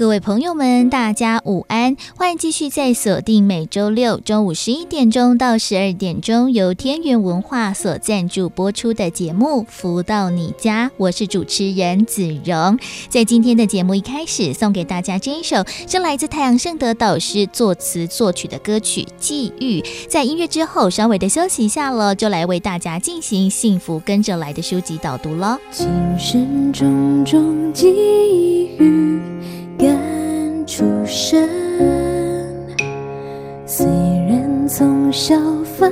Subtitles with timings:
[0.00, 1.94] 各位朋友们，大家午安！
[2.16, 12.78] 欢迎继续在锁定每周六中午十一点钟到十二点钟由天元文化所赞助播出的节目《福到你家》，我是主持人子荣。
[13.10, 19.82] 在今天的节目一开始，送给大家这一首是来自太阳盛德导师作词作曲的歌曲《际遇》。
[20.08, 25.58] 在音乐之后，稍微的休息一下了，就来为大家进行幸福跟着来的书籍导读了。
[25.70, 25.86] 今
[26.18, 27.90] 生种种际
[28.78, 29.20] 遇。
[29.80, 31.48] 感触深，
[33.64, 35.90] 虽然从小凡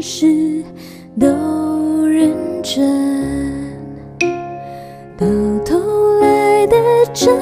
[0.00, 0.26] 事
[1.20, 2.32] 都认
[2.64, 2.84] 真，
[5.16, 5.24] 到
[5.64, 5.78] 头
[6.20, 6.76] 来的
[7.14, 7.32] 成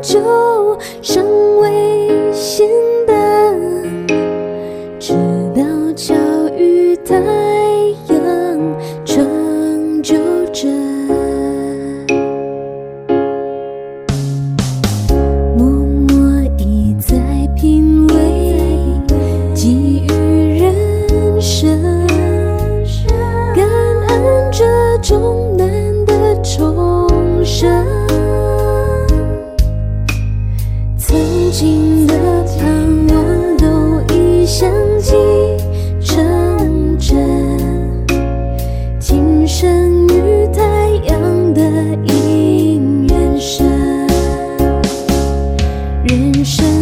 [0.00, 1.24] 就尚
[1.58, 2.68] 未显
[3.04, 3.12] 得，
[46.40, 46.79] 余生。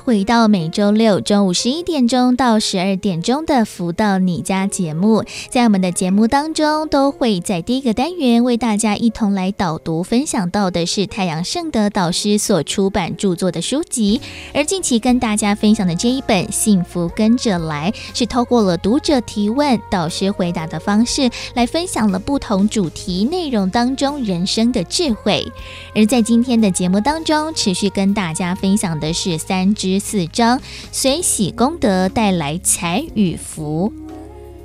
[0.00, 14.22] 回到每周六中午十一点钟到十二点钟的《福到你家》节目，在我们的节目当中，都会在第一个单元为大家一同来导读分享到的是太阳盛德导师所出版著作的书籍。
[14.54, 25.46] 而近期跟大家分享的这一本《幸福跟着来》，是透过了读者提问、导师回答的方式来分享了不同主题内容当中人生的智慧。
[25.94, 29.89] 而在今天的节目当中，持续跟大家分享的是三支。
[29.90, 30.60] 十四章
[30.92, 33.92] 随喜功德带来财与福。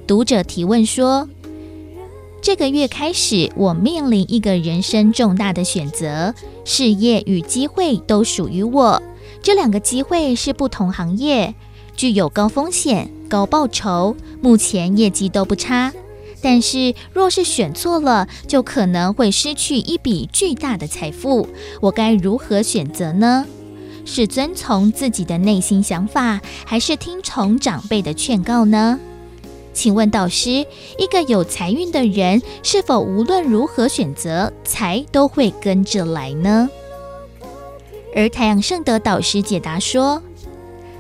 [0.06, 1.28] 读者提问说
[2.44, 9.02] ：“这个月开始，我面临一个人生重大的选择，事业与机会都属于我。
[9.42, 11.56] 这两个机会是不同行业，
[11.96, 15.92] 具有高风险、高报酬，目前业绩都不差。
[16.40, 21.48] 但是，若是选错了，就可能会失去一笔巨大的财富。
[21.82, 23.48] 我该如何选择呢？”
[24.06, 29.00] 是遵从自己的内心想法，还是听从长辈的劝告呢？
[29.74, 30.66] 请问导师，
[30.98, 36.70] 一个有财运的人，是否无论如何选择，财都会跟着来呢？
[38.16, 40.24] 而太阳圣德导师解答说，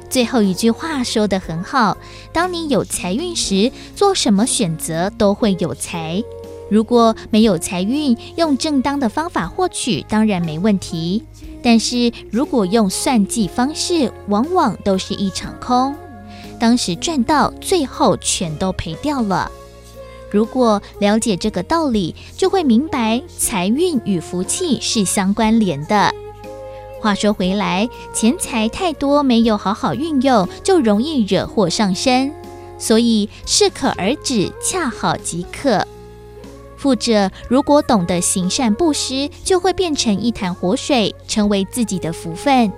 [0.09, 1.97] 最后一句话说得很好：
[2.33, 6.21] 当你有财运时，做什么选择都会有财。
[6.69, 11.23] 如果没有财运，用正当的方法获取，当然没问题。
[11.65, 15.95] 但是如果用算计方式，往往都是一场空。
[16.59, 19.49] 当时赚到，最后全都赔掉了。
[20.29, 26.13] 如果了解这个道理，就会明白财运与福气是相关联的。
[27.01, 32.31] 话说回来，钱财太多，没有好好运用，就容易惹祸上身。
[32.77, 35.87] 所以适可而止，恰好即可。
[36.85, 42.71] 富者如果懂得行善布施，就会变成一潭活水，成为自己的福分。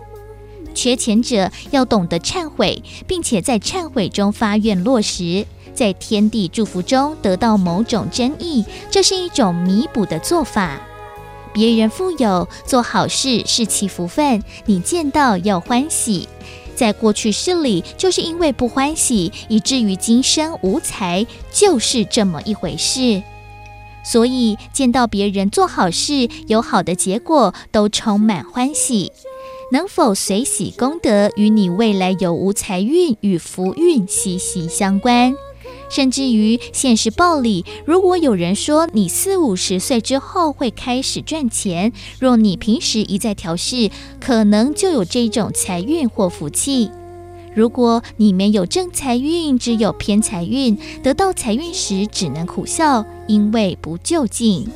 [0.73, 10.79] 缺钱者要懂得忏悔，并且在忏悔中发愿落实，在天地祝福中得到某种真意，这是一种弥补的做法。
[11.51, 16.29] 别人富有，做好事是其福分，你见到要欢喜。
[16.77, 23.21] 在过去世里，就是因为不欢喜，以至于今生无财，就是这么一回事。
[24.09, 29.11] 所以见到别人做好事，有好的结果，都充满欢喜。
[29.73, 35.35] 能否随喜功德，与你未来有无财运与福运息息相关。
[35.89, 43.89] 甚至于现实报里，如果有人说你四五十岁之后会开始赚钱，若你平时一再调适，
[44.21, 46.89] 可能就有这种财运或福气。
[47.57, 54.69] 如果你没有正财运，只有偏财运，得到财运时只能苦笑，因为不究竟。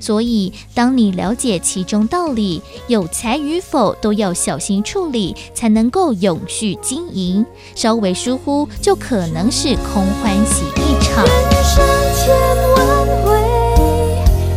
[0.00, 7.46] 所以，当你了解其中道理，有财与否都要小心处理，才能够永续经营。
[7.76, 11.24] 稍微疏忽，就可能是空欢喜一场。
[11.24, 11.86] 人生
[12.16, 12.34] 千
[12.74, 13.30] 万回，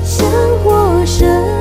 [0.04, 0.28] 香
[0.64, 1.61] 火盛。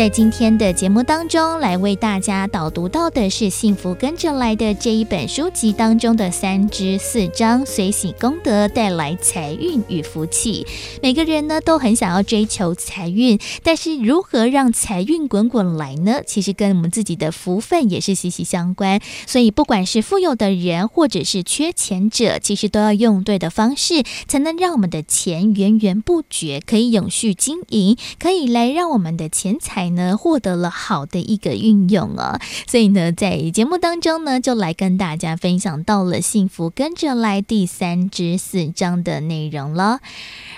[0.00, 10.66] 在今天的节目当中，来为大家导读到的是《幸福跟着来的》这一本书籍当中的三至四章，随喜功德带来财运与福气。
[11.02, 16.22] 每个人呢都很想要追求财运，但是如何让财运滚滚来呢？
[16.26, 19.02] 其实跟我们自己的福分也是息息相关。
[19.26, 29.89] 所以，不管是富有的人，或者是缺钱者，其实都要用对的方式，才能让我们的钱源源不绝，可以永续经营，可以来让我们的钱财。
[29.90, 40.00] 呢，获得了好的一个运用啊，所以呢，在节目当中呢，就来跟大家分享到了幸福跟着来第三至四章的内容了。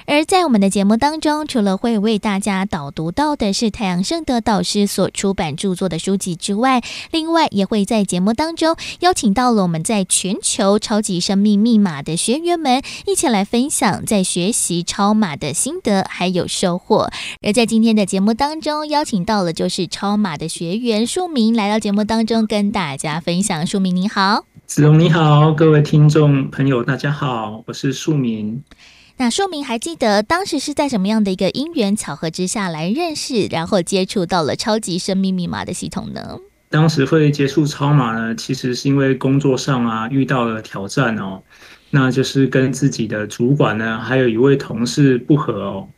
[0.07, 6.83] 而在我们的节目当中，除了会为大家导读到的是太阳盛德导师所出版著作的书籍之外，
[7.13, 17.09] 另外也会在节目当中邀请到了我们在全球超级生命密码的学员们，一起来分享在学习超码的心得还有收获。
[17.41, 23.67] 而在今天的节目当中，邀请到了就是超马的学员树明来到节目当中跟大家分享。
[23.67, 28.63] 树明你好，子龙你好，各位听众朋友大家好，我是树明。
[29.19, 36.39] 那树明还记得当时是在什么样的一个因缘巧合之下来认识，然后接触到了超级生命密码的系统呢？
[36.71, 41.43] 当时会接触超马呢，其实是因为工作上啊遇到了挑战哦，
[41.91, 45.89] 那就是跟自己的主管呢，还有一位同事不和哦。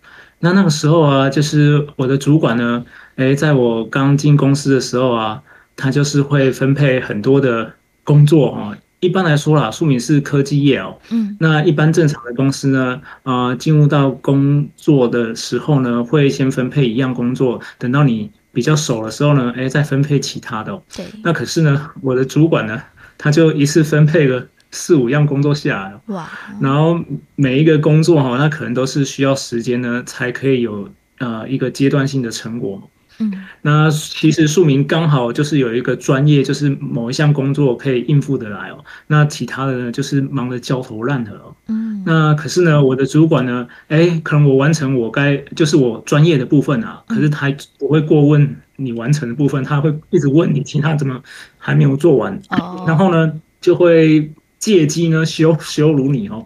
[0.41, 2.85] 那那个时候啊，就是我的主管呢，
[3.17, 5.43] 诶，在我刚进公司的时候啊，
[5.77, 7.73] 他就是会分配很多的
[8.03, 8.77] 工作啊。
[9.01, 10.97] 一般来说啦，书明是科技业哦。
[11.11, 20.83] 嗯，那一般正常的公司呢，啊、呃，进入到工作的时候呢，会先分配一样工作，等到你比较熟的时候呢，哎，再分配其他的哦。
[20.97, 21.05] 对。
[21.23, 22.81] 那可是呢，我的主管呢，
[23.19, 26.15] 他就一次分配了四五样工作下来。
[26.15, 26.27] 哇。
[26.61, 26.99] 然后
[27.37, 32.83] 每一个工作哈，那可能都是需要时间呢，才可以有呃一个阶段性的成果。
[33.19, 38.85] 嗯，那其实庶民刚好就是有一个专业，就是某一项工作可以应付得来哦。
[39.07, 41.57] 那其他的呢，就是忙得焦头烂额哦。
[41.69, 51.23] 嗯，那可是呢，我的主管呢，哎，可能我完成我该就是我专业的部分啊，可是他不会过问你完成的部分，他会一直问你其他怎么
[51.57, 52.41] 还没有做完。
[52.51, 56.45] 哦，然后呢，就会借机呢羞羞辱你哦。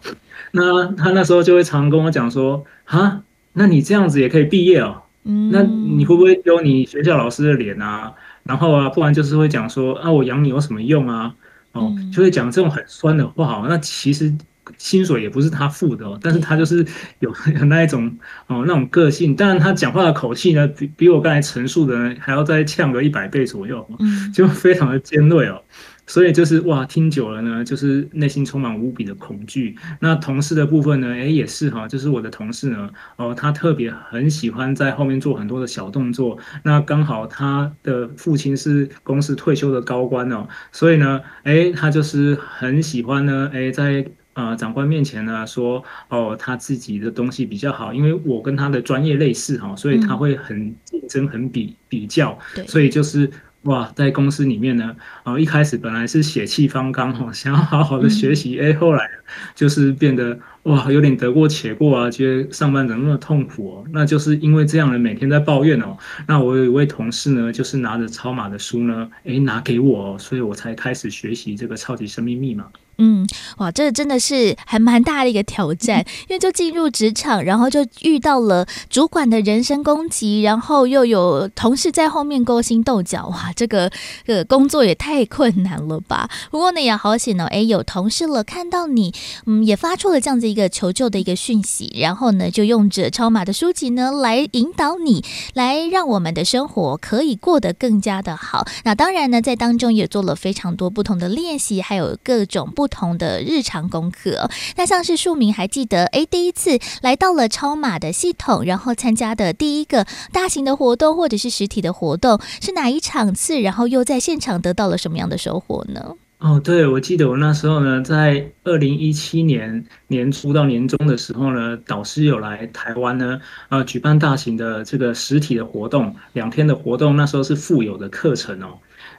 [0.52, 3.22] 那他那时候就会常跟我讲说，啊，
[3.54, 5.02] 那你这样子也可以毕业哦。
[5.52, 8.12] 那你会不会丢你学校老师的脸啊？
[8.44, 11.34] 然后啊，不然就是会讲说啊，我养你有什么用啊？
[11.72, 13.66] 哦，就会讲这种很酸的话哦。
[13.68, 14.34] 那其实
[14.78, 16.84] 薪水也不是他付的哦，但是他就是
[17.18, 18.10] 有 有那一种
[18.46, 19.36] 哦那种个性。
[19.36, 23.86] 当然他讲话的口气呢，比比我刚才陈述的还要再呛个一百倍左右，
[24.32, 25.62] 就非常的尖锐哦。
[26.08, 29.76] 所以就是哇，听久了呢，就是内心充满无比的恐惧。
[30.00, 36.36] 那同事的部分呢，哎，也是哈，就是我的同事呢，哦，他特别很喜欢在后面做很多的小动作。
[36.64, 44.04] 那刚好他的父亲是公司退休的高官哦，所以呢，哎，他就是很喜欢呢，哎，在。
[44.34, 53.28] 呃，长官面前呢说，哦，他自己的东西比较好，因为我跟他的专业类似哈，所以他会很竞争、很比比较，对，所以就是
[53.62, 59.10] 哇，在公司里面呢，啊，一开始本来是血气方刚哈，想要好好的学习，哎，后来
[59.54, 63.84] 就是变得哇，有点得过且过啊，觉得上班怎么那么痛苦哦？
[63.92, 65.96] 那就是因为这样的每天在抱怨哦。
[66.26, 72.66] 那我有一位同事呢，就是拿着超马的书呢，哎，拿给我，所以我才开始学习这个超级生命密码。
[73.00, 73.24] 嗯，
[73.58, 83.88] 哇，这真的是还蛮大的一个挑战， 因为就进入职场，然后就遇到了主管的人身攻击，然后又有同事在后面勾心斗角，哇，这个
[84.26, 86.28] 这个工作也太困难了吧？
[86.50, 89.14] 不过呢，也好险哦，哎，有同事了看到你，
[89.46, 95.24] 嗯，也发出了这样子一个求救的一个讯息，然后呢，就用着超马的书籍呢来引导你，
[95.54, 98.66] 来让我们的生活可以过得更加的好。
[98.82, 102.87] 那当然呢，在当中也做了非常多不同的练习，还有各种不。
[102.88, 113.60] 不同的日常功课，那像是庶民还记得，哎，第一次来到了超马的系统，然后参加的第一个大型的活动或者是实体的活动是哪一场次？
[113.60, 116.14] 然后又在现场得到了什么样的收获呢？
[116.38, 128.78] 哦，对，我记得我那时候呢，在二零一七年年初到年中的时候呢，导师有来台湾呢，呃，举办大型的这个实体的活动，两天的活动，那时候是附有的课程哦。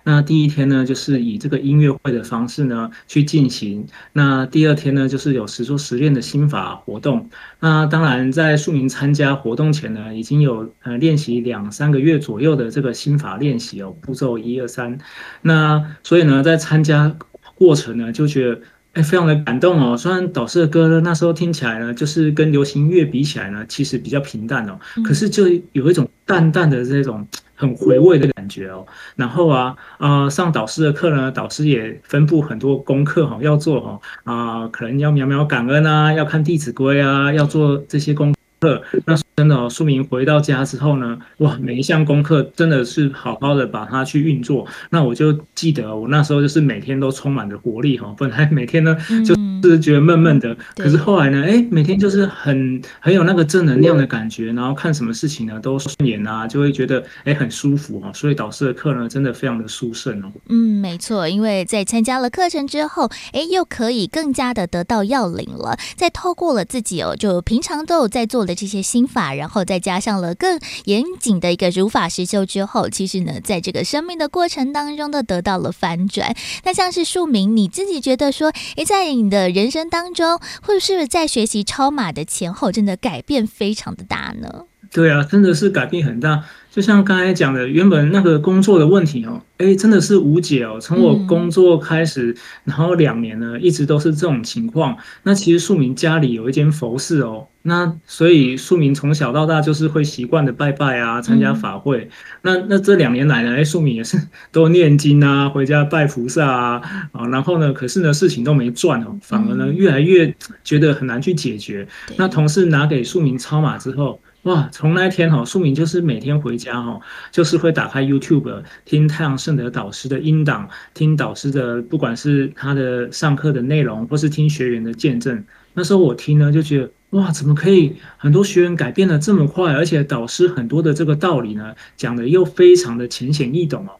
[0.09, 3.85] 那第一天呢，就是以这个音乐会的方式呢去进行。
[4.11, 7.29] 那第二天呢，就是有实做实练的心法活动。
[7.59, 14.97] 那当然，在庶民参加活动前呢，已经有呃练习两三个月左右的这个心法练习哦，步骤一二三。
[15.43, 17.15] 那所以呢，在参加
[17.53, 18.59] 过程呢，就觉得
[18.93, 19.95] 哎，非常的感动哦。
[19.95, 27.27] 虽然导师的歌呢，那时候听起来呢，就是跟流行乐比起来呢，其实比较平淡哦，可是就有一种淡淡的这种。
[27.59, 28.87] 很回味的感觉哦，
[29.17, 38.81] 然后啊，呃，上导师的课呢，导师也分布很多功课哈，要做哈，啊，可能要秒秒感恩啊，要看《弟子规》啊，要做这些功课。
[39.05, 44.67] 那真的哦，庶民回到家之后呢，哇，每一项功课真的是好好的把它去运作。
[44.89, 49.34] 那我就记得我那时候就是每天都充满着活力哈，本来每天呢就。
[49.62, 51.43] 是觉得闷闷的，可是后来呢？
[51.43, 58.10] 哎，每天就是很很有那个正能量的感觉，然后看什么事情呢都顺眼啊，就会觉得哎很舒服啊。
[58.13, 60.31] 所以导师的课呢，真的非常的舒胜哦。
[60.48, 65.77] 嗯，没错，因为在参加了课程之后，哎，又可以更加的得到要领了。
[65.98, 76.36] 再透过了自己哦，就平常都有在做的这些心法，然后再加上了更严谨的一个如法实修之后，其实呢，在这个生命的过程当中都得到了反转。
[76.63, 84.65] 那像是庶民，你自己觉得说，诶，在你的人生当中，或者是在学习超马的前后，真的改变非常的大呢？
[84.91, 86.43] 对啊，真的是改变很大。
[86.71, 90.79] 就像刚才讲的，原本那个工作的问题哦，哎，真的是无解哦。
[90.79, 94.98] 从我工作开始，嗯、然后两年呢，一直都是这种情况。
[95.24, 101.99] 那其实庶民家里有一间佛寺哦，那所以庶民从小到大就是会习惯的拜拜啊，参加法会。
[101.99, 102.09] 嗯、
[102.41, 104.17] 那那这两年来呢，哎，庶民也是
[104.51, 106.81] 都念经啊，回家拜菩萨啊，
[107.13, 111.88] 啊，然后呢，可是呢，事情都没转哦，反而呢，越来越觉得很难去解决。
[112.09, 114.19] 嗯、那同事拿给庶民超码之后。
[114.50, 117.00] 哇，从那一天哈，树明就是每天回家哈，
[117.32, 125.44] 就是会打开 YouTube 听太阳盛德导师的音档，听导师的不管是他的上课的内容，或是听学员的见证。
[125.75, 133.91] 那时候我听呢，就觉得哇，怎么可以很多学员改变的这么快，而且导师很多的这个道理呢，讲的又非常的浅显易懂哦。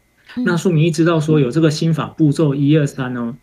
[0.44, 3.36] 那素明一知道说有这个心法步骤一二三哦，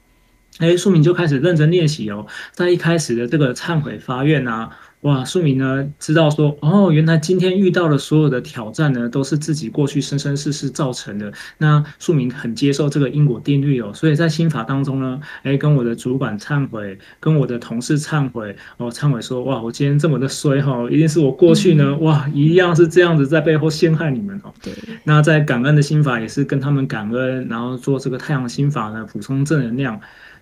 [0.57, 4.71] 哎，素明就开始认真练习哦，在一开始的这个忏悔发愿啊。
[5.07, 11.31] 哇，庶民呢知道说哦，原来今天遇到的所有的挑战呢，都是自己过去生生世世造成的。
[11.59, 24.53] 那庶民很接受这个因果定律哦，所以在心法当中呢，哎，跟我的主管忏悔，跟我的同事忏悔，哦，忏悔说哇，我今天这么的衰哈，一定是我过去呢，嗯、哇，一样是这样子在背后陷害你们哦。
[24.61, 24.73] 对。
[25.05, 29.97] 那在感恩的心法也是跟他们感恩，然后做这个太阳心法呢，补充正能量。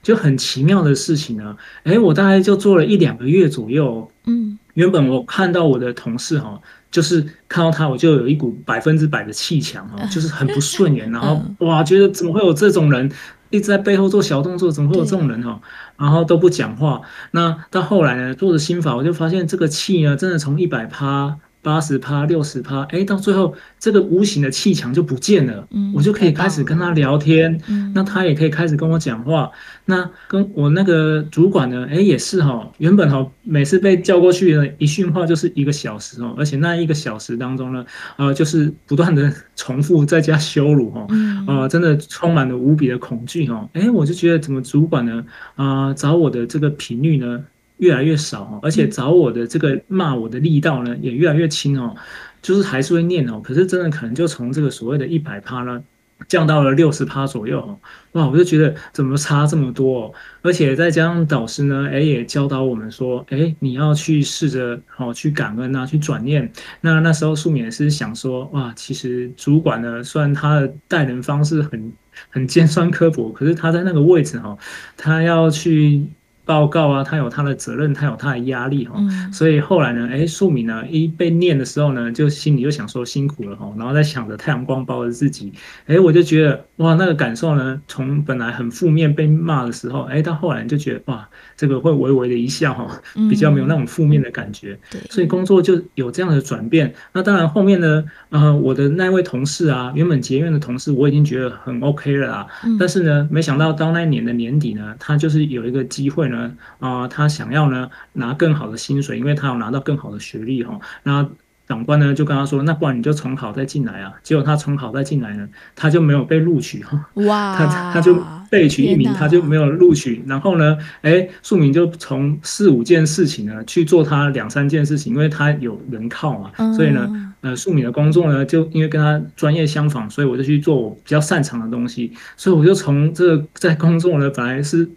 [0.05, 4.07] 就很奇妙的事情呢，哎，我大概就做了一两个月左右。
[4.25, 13.11] 嗯，原本我看到我的同事哈，就是看到他，我就有一股百分之百的气墙哈，就是很不顺眼， 然后哇，觉得怎么会有这种人
[13.49, 14.71] 一直在背后做小动作？
[14.71, 15.59] 怎么会有这种人哈？
[15.97, 17.01] 然后都不讲话。
[17.31, 21.35] 那到后来呢，做的心法，我就发现这个气呢，真的从一百趴。
[21.65, 29.49] 八十趴、六十趴，哎，到最后这个无形的气墙就不见了，嗯，我就可以开始跟他聊天，嗯，那他也可以开始跟我讲话，
[29.85, 37.83] 那跟我那个主管呢，哎，也是哈，原本哈每次被叫过去呢，一训话就是一个小时哦，而且那一个小时当中呢，
[38.17, 41.07] 呃，就是不断的 重复在加羞辱哈，
[41.47, 47.43] 呃，真的充满了无比的恐惧哦，哎，我就觉得怎么主管呢，啊，找我的这个频率呢？
[47.77, 51.95] 越来越少，而且找我的这个骂我的力道呢，也越来越轻哦，
[52.41, 55.83] 就是还是会念哦，可是真的可能就从这个所谓的一百趴呢，
[56.29, 57.77] 降到了六十趴左右哦，
[58.13, 58.27] 哇！
[58.27, 66.49] 我就觉得怎么差这么多哦，而且再加上导师呢，哎，也教导我们说，哎，你要去试着哦，去感恩啊，去转念。
[66.79, 71.91] 那那时候素敏也是想说，哇，其实主管呢，虽然他的待人方式很
[72.29, 74.57] 很尖酸刻薄，可是他在那个位置哈，
[74.95, 76.05] 他要去。
[76.45, 85.51] 报告啊，他有他的责任，他有他的压力哈，嗯、所以后来呢，哎，素敏呢一被念的时候呢，就心里就想说辛苦了哈，然后在想着太阳光包着自己，
[85.87, 96.93] 哎，我就觉得哇，那个感受呢，从本来很负面被骂的时候，哎，到后来就觉得哇，这个会微微的一笑哈，比较没有那种负面的感觉，嗯、对，所以工作就有这样的转变。
[97.13, 106.34] 那当然后面呢，呃，我的那位同事啊，原本结怨的同事，我已经觉得很 OK 了啊，嗯、但是呢，没想到到那一年的年底呢，他就是有一个机会呢。
[106.79, 110.79] 啊、呃，他想要呢拿更好的薪水，因为他有拿到更好的学历哈。
[111.03, 111.27] 那
[111.67, 114.13] 长官呢就跟他说，那不然你就重考再进来啊。
[114.21, 117.09] 结果他重考再进来呢，他就没有被录取哈。
[117.15, 120.23] 哇，他他就被取一名，他就没有录取。
[120.27, 132.13] 然后呢，哎，素敏就从四五件事情呢去做他两三件事情，因为他有人靠嘛，嗯、所以呢，呃，素敏的工作呢就因为跟他专业相仿，所以我就去做我比较擅长的东西。
[132.37, 134.87] 所以我就从这个在工作呢本来是。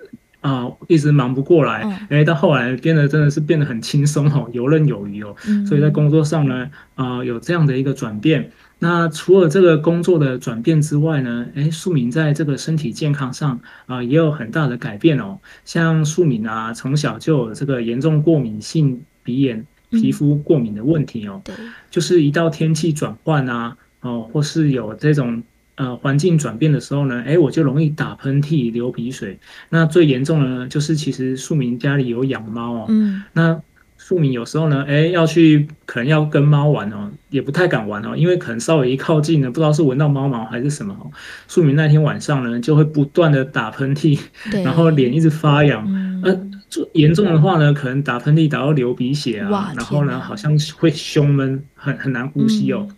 [0.49, 5.37] 啊、呃，一直忙不过来，哎、嗯，到后来变得真的是变得很轻松哦，游刃有余哦。
[5.47, 8.50] 嗯、所以在工作上呢，啊、呃，有这样的一个转变。
[8.78, 13.50] 那除了这个工作的转变之外呢，哎，素敏在这个身体健康上
[13.85, 15.38] 啊、呃，也有很大的改变哦。
[15.67, 21.43] 像素敏啊，从小就有这个严重过敏性鼻炎、皮肤过敏的问题哦。
[21.90, 25.43] 就是一到天气转换啊，哦，或是有这种。
[25.78, 29.38] 呃，环境转变的时候呢，哎，我就容易打喷嚏、流鼻水。
[29.70, 32.87] 那最严重的呢，就是其实素敏家里有养猫哦。
[32.88, 33.23] 嗯。
[33.32, 33.61] 那
[33.97, 41.11] 素敏有时候呢，哎，要去可能要跟猫玩哦，也不太敢玩哦，因为可能稍微一靠近呢，不知道是闻到猫毛还是什么哦。
[41.47, 44.19] 素敏那天晚上呢，就会不断的打喷嚏，
[44.50, 45.84] 对然后脸一直发痒。
[45.88, 46.23] 嗯。
[46.25, 52.84] 呃，就严重的话呢，可能打喷嚏打到流鼻血啊，然后呢，好像会胸闷，很很难呼吸哦。
[52.88, 52.97] 嗯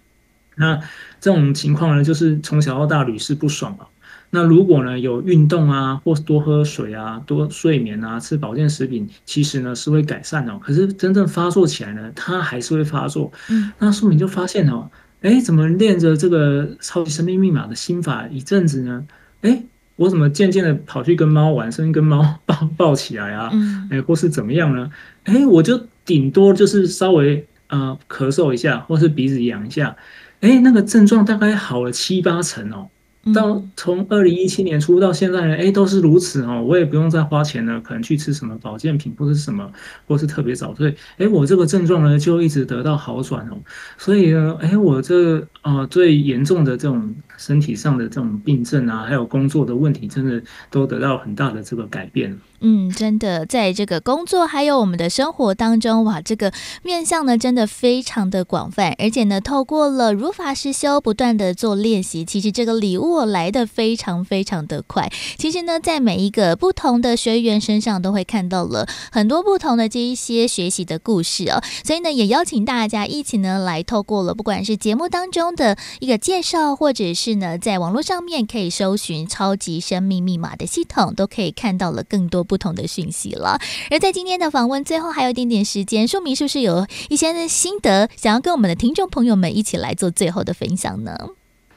[0.57, 0.81] 那
[1.21, 3.87] 这种情况呢，就是从小到大屡试不爽啊。
[4.33, 10.57] 那如果呢有运动啊，或多喝水啊，多睡眠啊，吃保健食品，其实呢是会改善的。
[10.59, 13.33] 可是真正发作起来呢，它还是会发作。
[13.49, 14.89] 嗯，那说明就发现哦，
[15.23, 19.05] 哎，怎么练着这个超级生命密码的心法一阵子呢？
[19.41, 19.65] 哎，
[19.97, 23.51] 我怎么渐渐的跑去跟猫玩，甚至跟猫 抱抱起来啊？
[23.53, 24.89] 嗯，哎，或是怎么样呢？
[25.25, 29.97] 哎，我就顶多就是稍微呃咳嗽一下，或是鼻子痒一下。
[30.41, 32.89] 哎，那个症状大概好了七八成哦。
[33.35, 36.65] 到从二零一七年初到现在呢，哎，都是如此哦。
[36.67, 39.71] 我也不用再花钱了，可能去吃什么保健品或者是什么，
[40.07, 40.97] 或是特别早睡。
[41.19, 43.59] 哎，我这个症状呢就一直得到好转哦。
[43.99, 52.39] 所以呢，哎，我这啊、呃、最严重的这种身体上的这种病症啊，还有工作的问题，真的都得到很大的这个改变。
[52.63, 65.11] 嗯，真的，在这个工作还有我们的生活当中，哇，这个面向呢，真的非常的广泛，而且呢，透过了如法实修，不断的做练习，其实这个礼物来得非常非常的快。
[65.39, 71.63] 其实呢，在每一个不同的学员身上，都会看到了很多不同的这一些学习的故事哦。
[71.83, 82.41] 所以呢，也邀请大家一起呢，来透过了不管是节目当中的一个介绍，或者是是呢，在网络上面可以搜寻“超级生命密码”的系统，都可以看到了更多。
[82.51, 83.61] 不同的讯息了。
[83.93, 91.17] 而在今天的访问最后还有一点点时间，说明是不是有一些心得想要跟我们的听众朋友们一起来做最后的分享呢？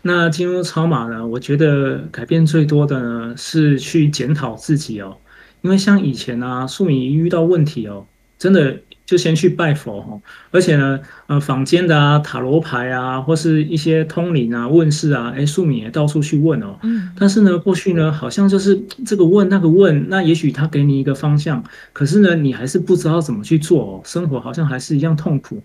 [0.01, 5.17] 那进入超码呢，我觉得改变最多的呢是去检讨自己哦，
[5.61, 8.07] 因为像以前啊，素敏遇到问题哦，
[8.39, 8.79] 真的。
[9.05, 10.17] 就先去拜佛哈，
[10.49, 16.77] 而且呢，呃，坊间的啊塔罗牌啊，或是一些通灵啊问事啊，哎，素敏也到处去问哦。
[16.83, 17.09] 嗯。
[17.19, 21.61] 但是呢，过去呢，好像就是这个问那个问，那也许他给你一个方向，
[21.91, 25.61] 可是呢，你还是不知道怎么去做哦，生活好像还是一样痛苦。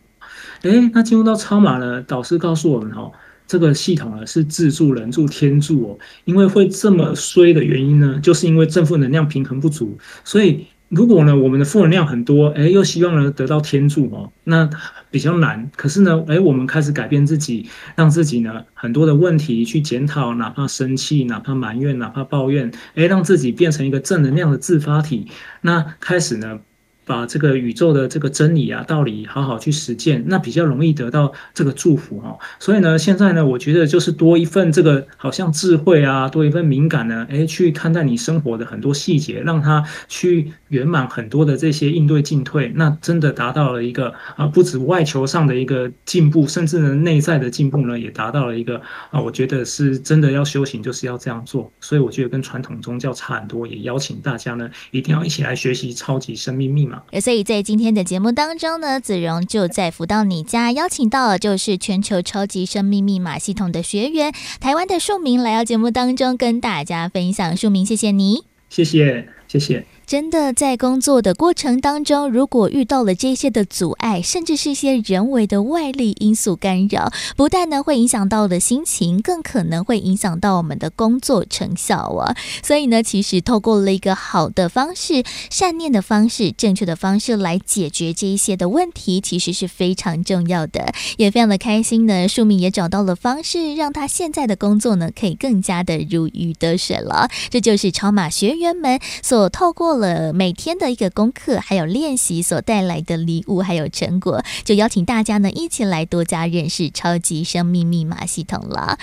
[0.62, 3.12] 哎，那进入到超马呢，导师告诉我们哦，
[3.46, 10.66] 这个系统呢是自助、人助、天助哦，因为会这么衰的原因呢，就是因为正负能量平衡不足，所以。
[10.88, 14.68] 如果呢，我们的负能量很多，哎，又希望呢得到天助哦，那
[15.10, 15.70] 比较难。
[15.76, 25.26] 可是呢，哎，我们开始改变自己，让自己呢很多的问题去检讨，哪怕生气，哪怕埋怨，哪怕抱怨，哎，让自己变成一个正能量的自发体。
[25.60, 26.60] 那开始呢，
[27.08, 32.38] 把这个宇宙的这个真理啊、道理好好去实践，那比较容易得到这个祝福哦。
[32.60, 48.78] 所以呢，现在呢，我觉得就是多一份这个好像智慧啊，多一份敏感呢，诶，去看待你生活的很多细节，让它去圆满很多的这些应对进退，那真的达到了一个啊，不止外求上的一个进步，甚至呢内在的进步呢，也达到了一个
[49.10, 51.72] 啊，我觉得是真的要修行，就是要这样做。
[51.80, 56.97] 所以我觉得跟传统宗教差很多，也邀请大家呢，一定要一起来学习超级生命密码。
[57.20, 67.56] 所以在今天的节目当中呢，子荣就在福到你家邀请到了就是全球超级生命密码系统的学员，台湾的树明来到节目当中跟大家分享。
[67.56, 69.84] 树明，谢谢你，谢谢，谢谢。
[70.08, 82.34] 真的在工作的过程当中，如果遇到了这些的阻碍，甚至是一些人为的外力因素干扰，不但呢会影响到的心情，更可能会影响到我们的工作成效啊。
[82.62, 90.90] 所以呢，其实透过了一个好的方式、善念的方式、正确的方式来解决这一些的问题，其实是非常重要的。
[91.18, 97.28] 也非常的开心呢，树铭也找到了方式，让他现在的工作呢可以更加的如鱼得水了。
[97.50, 108.98] 这就是超马学员们所透过了每天的一个功课，还有练习所带来的礼物，还有成果，就邀请大家呢一起来多加认识超级生命密码系统了。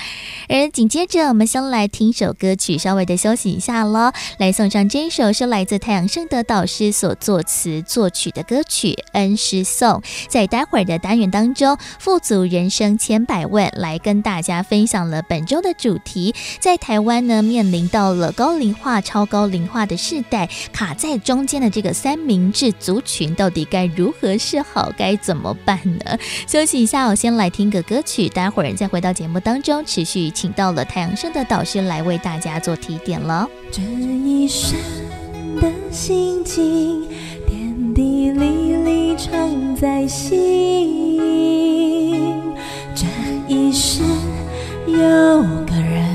[0.49, 4.11] 而紧接着，我们先来听首歌曲，稍微的休息一下喽。
[4.39, 10.01] 来送上这一首是来自太阳盛德导师所作词作曲的歌曲《恩师颂》。
[10.29, 16.33] 在待会儿的单元当中，富足人生千百问来跟大家分享了本周的主题。
[16.59, 20.49] 在台湾呢，面临到了高龄化、超高龄化的世代，
[20.85, 24.91] 卡在中间的这个三明治族群到底该如何是好？
[24.95, 26.15] 该怎么办呢？
[26.47, 33.49] 休息一下，我先来听个歌曲，待会儿再回到节目当中，持续请到了太阳升的导师来为大家做提点了。
[33.71, 34.77] 这一生
[35.59, 37.07] 的心情，
[37.47, 40.35] 点滴滴里常在心。
[42.93, 43.07] 这
[43.47, 44.05] 一生
[44.85, 44.97] 有
[45.65, 46.14] 个人。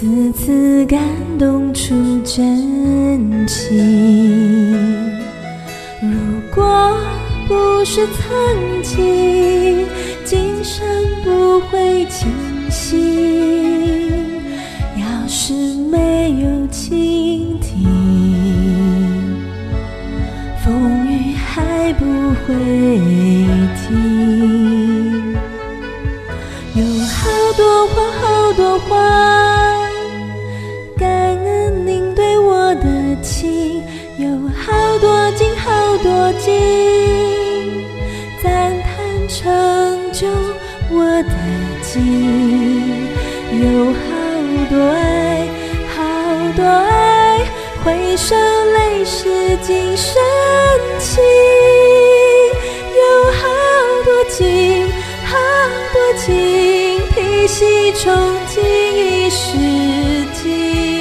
[0.00, 0.98] 次次感
[1.38, 3.76] 动出真情。
[6.00, 6.08] 如
[6.54, 6.96] 果
[7.46, 9.84] 不是曾经，
[10.24, 10.82] 今生
[11.22, 12.30] 不会清
[12.70, 12.98] 醒。
[14.96, 15.52] 要是
[15.90, 17.86] 没有倾听，
[20.64, 22.06] 风雨还不
[22.46, 22.54] 会
[23.86, 25.36] 停。
[26.74, 29.39] 有好多话，好多话。
[35.00, 35.48] 多金
[38.42, 40.26] 赞叹成就
[40.90, 41.30] 我的
[41.82, 43.08] 心，
[43.50, 43.98] 有好
[44.68, 45.48] 多爱，
[45.94, 45.98] 好
[46.56, 47.38] 多爱，
[47.84, 50.14] 回首泪湿尽深
[50.98, 51.22] 情，
[52.94, 53.00] 有
[53.32, 53.40] 好
[54.04, 54.86] 多情，
[55.24, 55.36] 好
[55.92, 58.12] 多情，披细冲
[58.48, 59.46] 进一世
[60.34, 60.99] 情。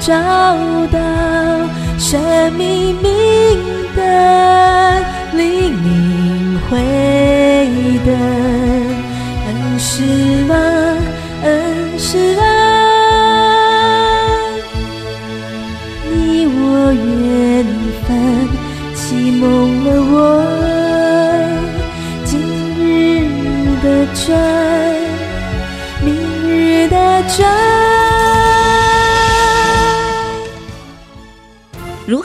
[0.00, 0.12] 找
[0.90, 0.98] 到
[1.98, 2.96] 生命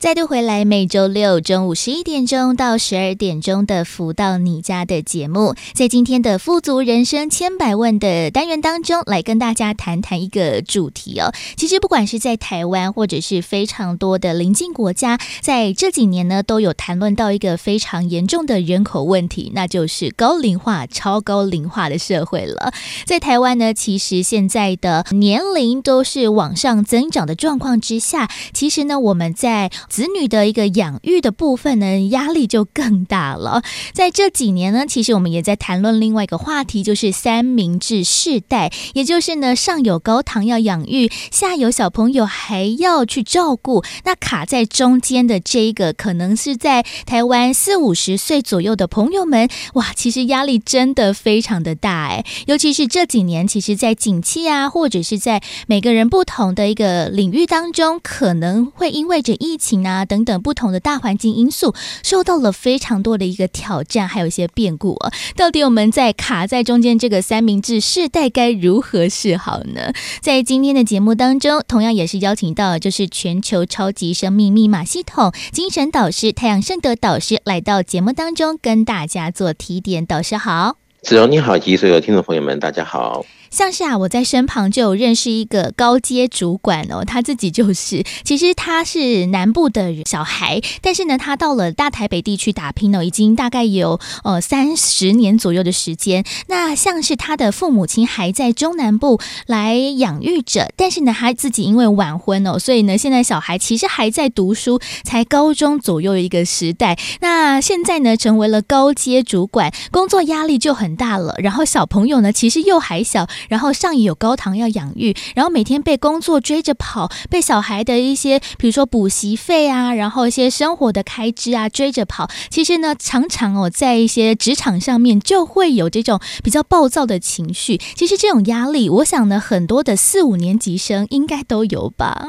[0.00, 11.34] 再度回来，每周六中午十一点钟到十二点钟的“福到你家”的节目，在今天的“富足人生千百万”的单元当中，来跟大家谈谈一个主题哦。
[11.54, 22.72] 其实，不管是在台湾，或者是非常多的邻近国家，在这几年呢，都有谈论到一个非常严重的人口问题，那就是高龄化、超高龄化的社会了。
[23.04, 33.62] 在台湾呢，其实现在的年龄都是往上增长的状况之下，其实呢，我们在子女的一个养育的部分呢，压力就更大了。
[33.92, 65.12] 在这几年呢，其实我们也在谈论另外一个话题，就是三明治世代，也就是呢，上有高堂要养育，下有小朋友还要去照顾，那卡在中间的这一个，可能是在台湾四五十岁左右的朋友们，哇，其实压力真的非常的大哎，尤其是这几年，其实，在景气啊，或者是在每个人不同的一个领域当中，可能会因为着疫情啊等等不同的大环境因素，受到了非常多的一个挑战，还有一些变故啊。
[65.36, 69.92] 到底我们在卡在中间这个三明治世代该如何是好呢？
[70.20, 80.04] 在今天的节目当中，同样也是邀请到就是全球超级生命密码系统精神导师太阳盛德导师来到节目当中，跟大家做提点。
[80.06, 83.24] 导师好，子荣你好，及所有听众朋友们，大家好。
[83.50, 96.24] 像是啊，我在身旁就有认识一个高阶主管哦，他自己就是， 其实他是南部的小孩，但是呢，他到了大台北地区打拼哦，已经大概有呃三十年左右的时间。
[96.46, 106.96] 那像是他的父母亲还在中南部来养育着，但是呢，他自己因为晚婚哦，所以呢，现在小孩其实还在读书，才高中左右一个时代。
[107.20, 111.34] 那现在呢，成为了高阶主管，工作压力就很大了。
[111.38, 113.26] 然后小朋友呢，其实又还小。
[113.48, 122.28] 然后上也有高堂要养育，然后每天被工作追着跑，被小孩的一些，比如说补习费啊，然后一些生活的开支啊追着跑。
[122.48, 127.78] 其实呢，常常哦，在一些职场上面就会有这种比较暴躁的情绪。
[127.96, 132.28] 其实这种压力，我想呢，很多的四五年级生应该都有吧。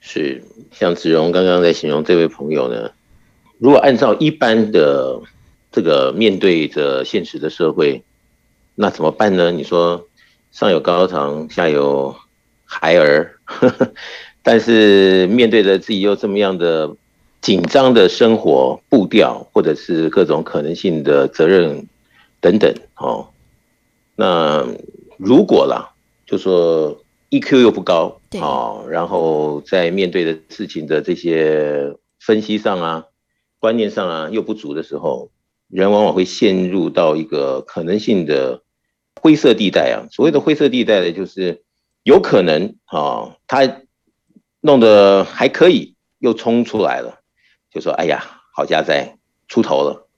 [0.00, 0.42] 是，
[0.72, 2.90] 像子荣刚刚在形容这位朋友呢，
[3.58, 5.20] 如果按照一般的
[5.70, 8.02] 这个面对着现实的社会，
[8.74, 9.52] 那怎么办呢？
[9.52, 10.06] 你说？
[10.52, 12.14] 上有高堂，下有
[12.64, 13.92] 孩儿，呵呵，
[14.42, 16.96] 但是面对着自己又这么样的
[17.40, 21.86] 紧张的生活步调，或者是各种可能性的责任
[22.40, 23.28] 等等，哦，
[24.16, 24.66] 那
[25.16, 25.94] 如果啦，
[26.26, 33.04] 就说 EQ 又不高，哦，然后在面对的事情的这些分析上啊、
[33.60, 35.30] 观念上啊又不足的时候，
[35.68, 38.62] 人往往会陷入到一个可能性的。
[39.20, 41.62] 灰色地带啊，所谓的灰色地带呢，就是
[42.02, 43.82] 有可能啊，他
[44.60, 47.20] 弄得还可以，又冲出来了，
[47.72, 49.16] 就说：“哎呀，好家在
[49.48, 50.08] 出头了。”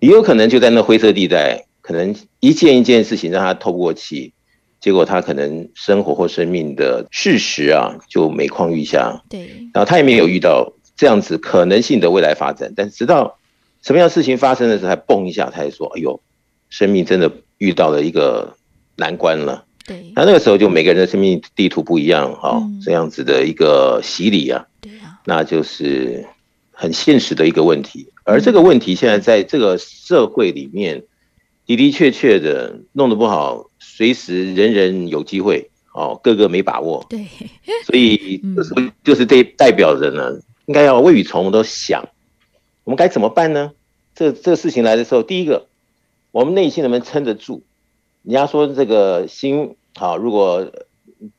[0.00, 4.32] 也有可能就在那灰色地带，可能一件一件事情让他透不过气，
[4.80, 9.22] 结果他可能生活或生命的事实啊，就每况愈下。
[9.28, 13.38] 对，然后他也没有遇到这样子可能性的未来发展，但直到
[13.82, 16.20] 什么样的事情发生的时候，还蹦一下，他就说：“哎呦，
[16.70, 18.54] 生命真的。”遇到了一个
[18.94, 26.24] 难关了，对，那那个时候就每个人的生命地图不一样，哈、嗯，这样子的一个洗礼啊，对啊，那就是
[26.70, 28.06] 很现实的一个问题。
[28.22, 31.02] 而这个问题现在在这个社会里面
[31.66, 37.26] 的的确确的弄得不好，随时人人有机会，哦，个个没把握，对，
[37.86, 38.40] 所以
[39.02, 42.08] 就是这代表着呢，应该要未雨绸缪都想，
[42.84, 43.72] 我们该怎么办呢？
[44.14, 45.66] 这这个事情来的时候，第一个。
[46.38, 47.64] 我们内心能不能撑得住？
[48.22, 50.70] 人家说这个心好，如果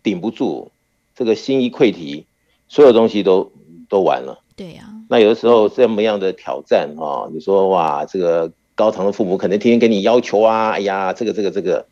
[0.04, 0.74] 顶不住，
[1.16, 2.26] 这个心一溃堤，
[2.68, 3.54] 所有东西都
[3.88, 4.44] 都完了。
[4.58, 4.92] 对呀。
[5.08, 11.88] 那有的时候这么样的挑战啊，你说哇，这个高堂的父母可能天天给你要求啊，哎呀，这个这个这个，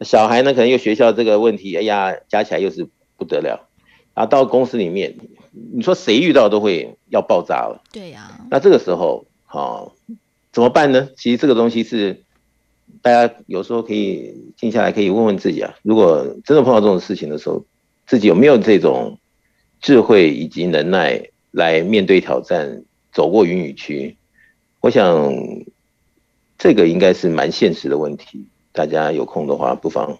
[0.00, 3.68] 小孩呢可能又学校这个问题，哎呀，加起来又是不得了。
[4.14, 5.14] 啊到公司里面，
[5.52, 7.82] 你说谁遇到都会要爆炸了。
[7.92, 8.36] 对呀。
[8.50, 9.94] 那这个时候好
[10.50, 11.08] 怎么办呢？
[11.16, 12.24] 其实这个东西是。
[13.02, 17.64] 大家有时候可以静下来，可以问问自己啊，如果真的碰到这种事情的时候，
[18.06, 19.18] 自己有没有这种
[19.80, 24.16] 智慧以及能耐来面对挑战，走过云雨区？
[24.80, 25.32] 我想
[26.58, 28.46] 这个应该是蛮现实的问题。
[28.72, 30.18] 大家有空的话，不妨。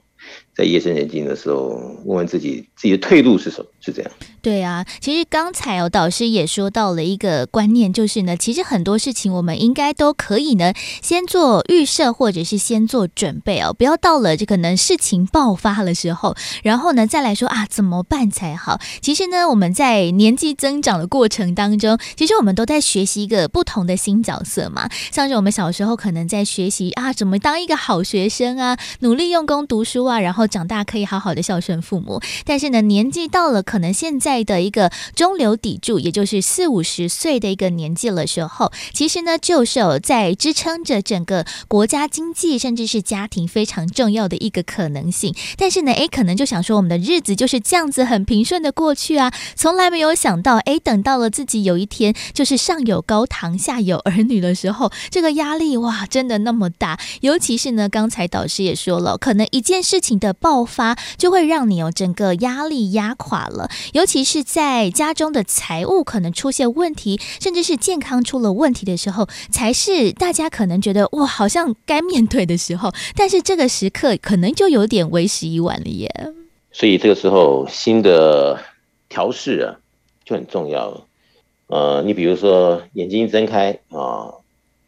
[0.58, 1.68] 在夜深人静的时候，
[2.04, 3.70] 问问自己自己的退路是什么？
[3.78, 4.10] 是这样。
[4.42, 18.80] 对啊，其实刚才哦，导师也说到了一个观念，就是呢，其实很多事情我们应该都可以呢，先做预设或者是先做准备哦，不要到了这可能事情爆发的时候，然后呢再来说啊怎么办才好。
[19.00, 24.88] 其实呢，我们在年纪增长的过程当中，其实我们都在学习一个不同的新角色嘛。
[25.12, 30.47] 像是我们小时候可能在学习啊，怎么当一个好学生啊，努力用功读书啊，然后。
[30.48, 45.34] 长大可以好好的孝顺父母，但是呢，年纪到了，可能现在的一个中流砥柱，也就是四五十岁的一个年纪了时候，其实呢，就是有在支撑着整个国家经济，甚至是家庭非常重要的一个可能性。
[45.56, 56.98] 但是呢，诶，可能就想说，我们的日子就是这样子很平顺的过去啊，从来没有想到，诶，等到了自己有一天就是上有高堂，下有儿女的时候，这个压力哇，真的那么大。
[57.20, 63.68] 尤其是呢，刚才导师也说了，可能一件事情的爆发，就会让你有整个压力压垮了。
[63.92, 72.92] 尤其是在家中的财务可能出现问题，甚至是健康出了问题的时候，才是大家可能觉得哇，好像该面对的时候。
[73.14, 76.08] 但是这个时刻可能就有点为时已晚了耶。
[76.72, 78.58] 所以这个时候，新的
[79.08, 79.76] 调试啊，
[80.24, 81.04] 就很重要了。
[81.66, 84.34] 呃，你比如说眼睛一睁开啊。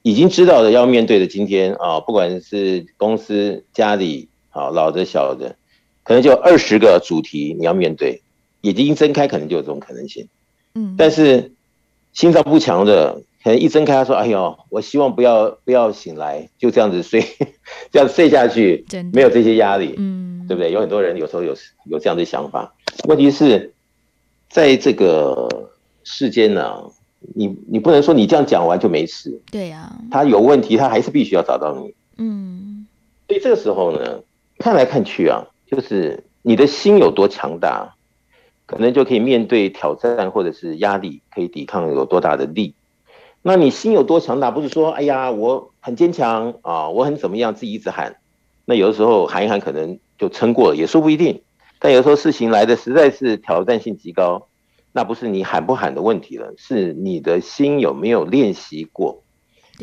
[0.02, 5.56] 已经知道的要面对的今天啊，不管是公司、家里啊，老的、小的，
[6.02, 8.22] 可能就二十个主题你要面对。
[8.62, 10.28] 眼睛一睁开，可能就有这种可能性。
[10.74, 11.52] 嗯，但是
[12.12, 17.24] 心脏不强的，可能一睁开他说：“哎呦，我希望不要不要醒来，就这样子睡，
[17.90, 20.70] 这样睡下去，没有这些压力。”嗯，对不对？
[20.72, 22.74] 有很多人有时候有有这样的想法。
[23.04, 23.72] 问题是，
[24.48, 25.70] 在这个
[26.04, 26.90] 世间呢。
[27.34, 31.94] 你你不能说你这样讲完就没事，对呀，他有问题，他还是必须要找到你。
[32.16, 32.86] 嗯，
[33.28, 34.20] 所以这个时候呢，
[34.61, 37.94] 看来看去啊，就是你的心有多强大，
[38.66, 42.75] 可能就可以面对挑战或者是压力，可以抵抗有多大的力。
[43.40, 48.16] 那你心有多强大，不是说哎呀我很坚强啊，我很怎么样，自己一直喊，
[48.66, 51.42] 那有的时候喊一喊可能就撑过了，也说不一定。
[51.79, 54.46] 但有时候事情来的实在是挑战性极高。
[54.92, 59.23] 那不是你喊不喊的问题了，是你的心有没有练习过，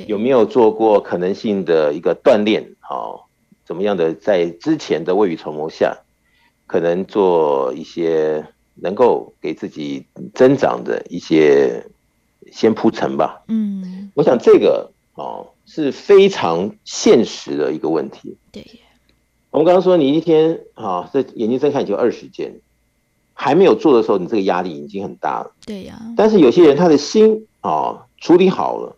[0.05, 2.75] 有没有做过可能性的一个锻炼？
[2.81, 3.26] 好，
[3.67, 5.97] 怎么样的在之前的未雨绸缪下，
[6.67, 11.85] 可能做一些能够给自己增长的一些
[12.49, 13.43] 先铺陈吧。
[13.49, 18.37] 嗯，我想这个哦是非常现实的一个问题。
[18.53, 18.65] 对，
[19.51, 22.61] 我们刚刚说你一天啊，这眼睛睁开就二十件。
[23.39, 25.51] 还没有做的时候，你这个压力已经很大了。
[25.63, 26.01] 对呀。
[26.15, 28.95] 但是有些人他的心啊处理好了，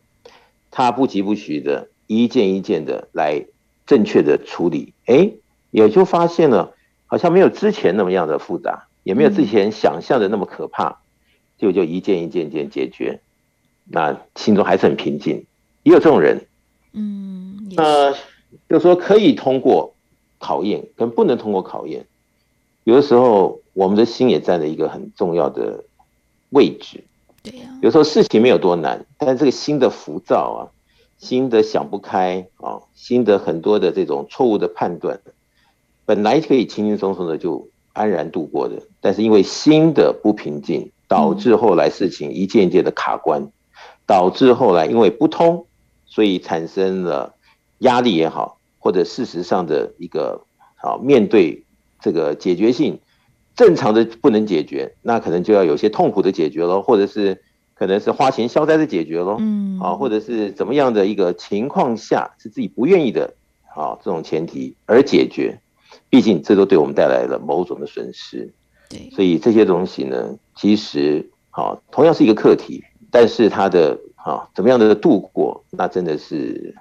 [0.71, 3.43] 他不疾不徐的一件一件的来
[3.89, 5.32] 正确的处理，哎，
[5.71, 6.75] 也就发现了
[7.08, 10.99] 好像没有之前那么样的复杂，也没有之前想象的那么可怕，
[11.58, 13.19] 就就一件一件件解决，
[13.86, 15.43] 那心中还是很平静。
[15.82, 16.45] 也有这种人，
[16.93, 18.12] 嗯，那
[18.69, 19.95] 就是说可以通过
[20.38, 22.06] 考验，跟不能通过考验，
[22.84, 23.60] 有的时候。
[23.73, 25.86] 我们的心也占了一个很重要的
[26.49, 27.02] 位置。
[27.41, 30.60] 对呀，有时候事情没有多难，但是这个心的浮躁啊，
[31.19, 35.19] 心的想不开啊，心的很多的这种错误的判断，
[36.05, 43.51] 本来可以轻轻松松的就安然度过的，但是因为心的不平静，导致后来事情一件一件的卡关，
[44.05, 45.67] 导致后来因为不通，
[46.05, 47.36] 所以产生了
[47.79, 51.65] 压力也好，或者事实上的一个好面对
[51.99, 52.99] 这个解决性。
[53.55, 57.43] 正常的不能解决，那可能就要有些痛苦的解决了，或者是
[57.80, 63.34] 可能是花钱消灾的解决喽，嗯，啊，或者是怎么样的一个情况下是自己不愿意的，
[63.74, 65.58] 啊，这种前提而解决，
[66.10, 68.52] 毕竟这都对我们带来了某种的损失，
[68.89, 76.76] 对，所以这些东西呢，其实啊，同样是一个课题，但是它的啊，怎么样的度过，那真的是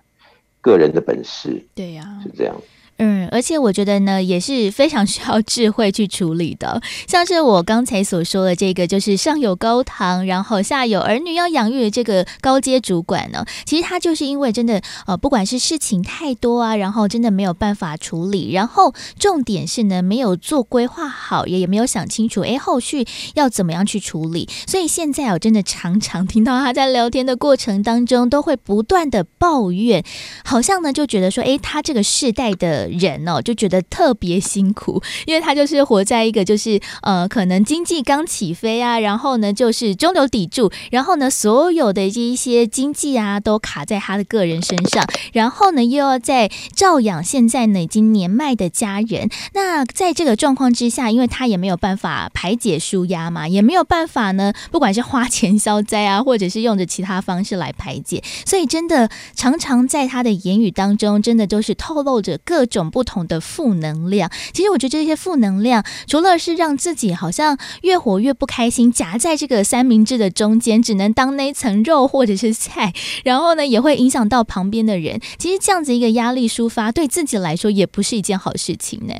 [0.60, 2.56] 个人的本事，对呀，是这样。
[3.00, 6.82] 嗯，而且我觉得呢，也是非常需要智慧去处理的。
[7.06, 24.48] 像是我刚才所说的这个，就是上有高堂，然后下有儿女要养育的这个高阶主管呢，其实他就是因为真的呃，不管是事情太多啊，然后真的没有办法处理，然后重点是呢，没有做规划好，也也没有想清楚，哎，后续要怎么样去处理。
[24.66, 30.04] 所以现在我真的常常听到他在聊天的过程当中，都会不断的抱怨，
[30.44, 32.87] 好像呢就觉得说，哎，他这个世代的。
[32.88, 49.28] 人哦，就觉得特别辛苦，因为他就是活在一个就是呃，可能经济刚起飞啊，然后呢就是中流砥柱，然后呢所有的这一些经济啊都卡在他的个人身上，然后呢又要在照养现在呢已经年迈的家人。
[49.52, 62.77] 那在这个状况之下，因为他也没有办法排解舒压嘛，也没有办法呢，不管是花钱消灾啊，或者是用着其他方式来排解，所以真的常常在他的言语当中，真的都是透露着各种。
[62.78, 72.92] 种不同的负能量，其实我觉得这些负能量，除了是让自己好像越活越不开心，夹在这个三明治的中间，只能当那一层肉或者是菜，
[73.24, 75.20] 然后呢，也会影响到旁边的人。
[75.38, 79.14] 其实这样子一个压力抒发，对自己来说也不是一件好事情呢。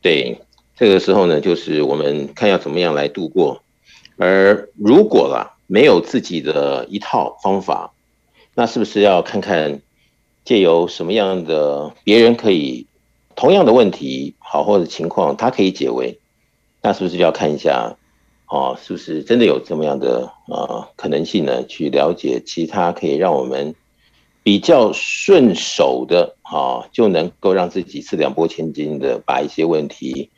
[0.00, 0.40] 对，
[0.76, 3.62] 这个时候呢，就是我们看要怎么样来度过。
[4.16, 7.92] 而如果啦，没有自己的一套方法，
[8.54, 9.80] 那是不是要看看
[10.44, 12.86] 借由什么样的别人可以
[13.34, 16.18] 同样的问题好或者情况，他可以解围？
[16.82, 17.96] 那是不是就要看一下，
[18.46, 21.64] 哦，是不是真的有这么样的呃可能性呢？
[21.66, 23.74] 去了解其他可以让我们
[24.42, 30.28] 比较顺手的，啊，就能够让自己四两拨千斤的把一些问题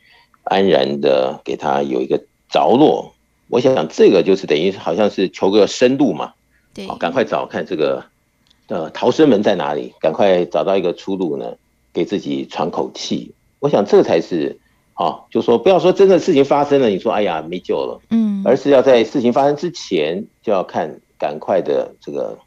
[0.43, 3.13] 安然的给他有一个着落。
[3.49, 6.33] 我想想，这个就是等于好像是求个深度嘛，
[6.73, 8.05] 对，赶快找看这个
[8.67, 11.55] 呃逃生门在哪里，赶快找到一个出路呢，
[11.93, 13.33] 给自己喘口气。
[13.59, 14.59] 我想这才是
[14.93, 22.37] 啊，就说不要说真的事情发生了，你说哎呀没救了，嗯，而是要在事情发生之前就要看，赶快的这个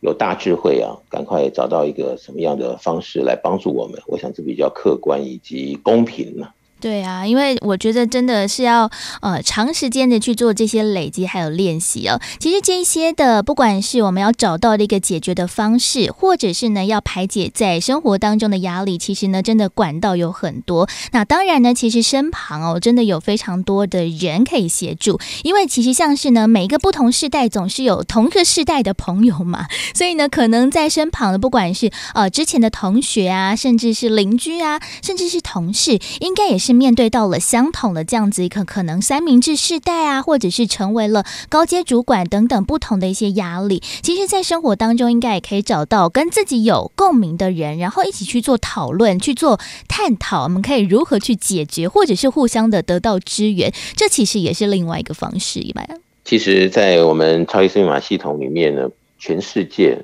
[0.00, 4.00] 有大智慧啊，赶快找到一个什么样的方式来帮助我们。
[4.06, 6.48] 我想这比较客观以及公平呢。
[6.80, 12.18] 对啊，因为我觉得真的是要呃长时间的去做这些累积还有练习哦。
[12.38, 20.88] 其实这些的，不管是我们要找到的一个解决的方式，或者是呢要排解在生活当中的压力，其实呢真的管道有很多。
[21.12, 36.69] 那当然呢，其实身旁哦真的有非常多的人可以协助，因为其实像是呢每一个不同世代总是有同一个世代的朋友嘛， 所以呢可能在身旁的不管是呃之前的同学啊，甚至是邻居啊，甚至是同事，应该也是。
[36.72, 49.58] 面对到了相同的这样子一个可能三明治世代啊，或者是成为了高阶主管等等不同的一些压力，其实，在生活当中应该也可以找到跟自己有共鸣的人，然后一起去做讨论、去做
[49.88, 55.60] 探讨，我们可以如何去解决，或者是互相的得到支援，这其实也是另外一个方式。
[55.60, 55.88] 以外，
[56.24, 59.98] 其实，在我们超级生命密码系统里面呢，全世界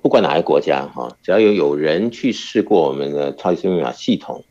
[0.00, 4.44] 不管哪个国家哈，只要有有人去试过我们的超级生命密码系统。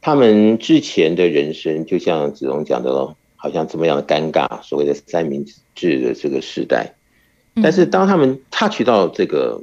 [0.00, 6.94] 他们之前的人生就像子龙讲的，好像怎么样的尴尬，所谓的三明治的这个时代。
[7.62, 9.62] 但是当他们 touch 到这个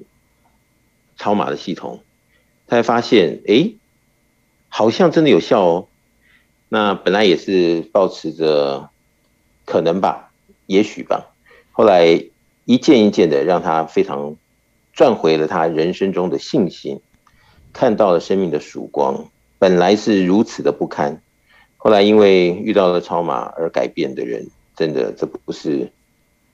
[1.15, 2.01] 超码的系统，
[2.67, 3.71] 他才发现，哎，
[4.69, 5.87] 好像真的有效哦。
[6.69, 8.89] 那本来也是保持着
[9.65, 10.31] 可能吧，
[10.65, 11.33] 也许吧。
[11.71, 12.25] 后来
[12.65, 14.35] 一件一件的，让他非常
[14.93, 16.99] 赚回了他人生中的信心，
[17.73, 19.29] 看到了生命的曙光。
[19.59, 21.21] 本来是如此的不堪，
[21.77, 25.91] 后来因为遇到了超马而改变的人，真的这不是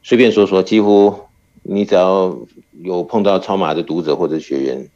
[0.01, 0.63] 随便说说。
[0.63, 1.13] 几乎
[1.61, 2.37] 你只要
[2.81, 4.87] 有碰到超马的读者或者学员，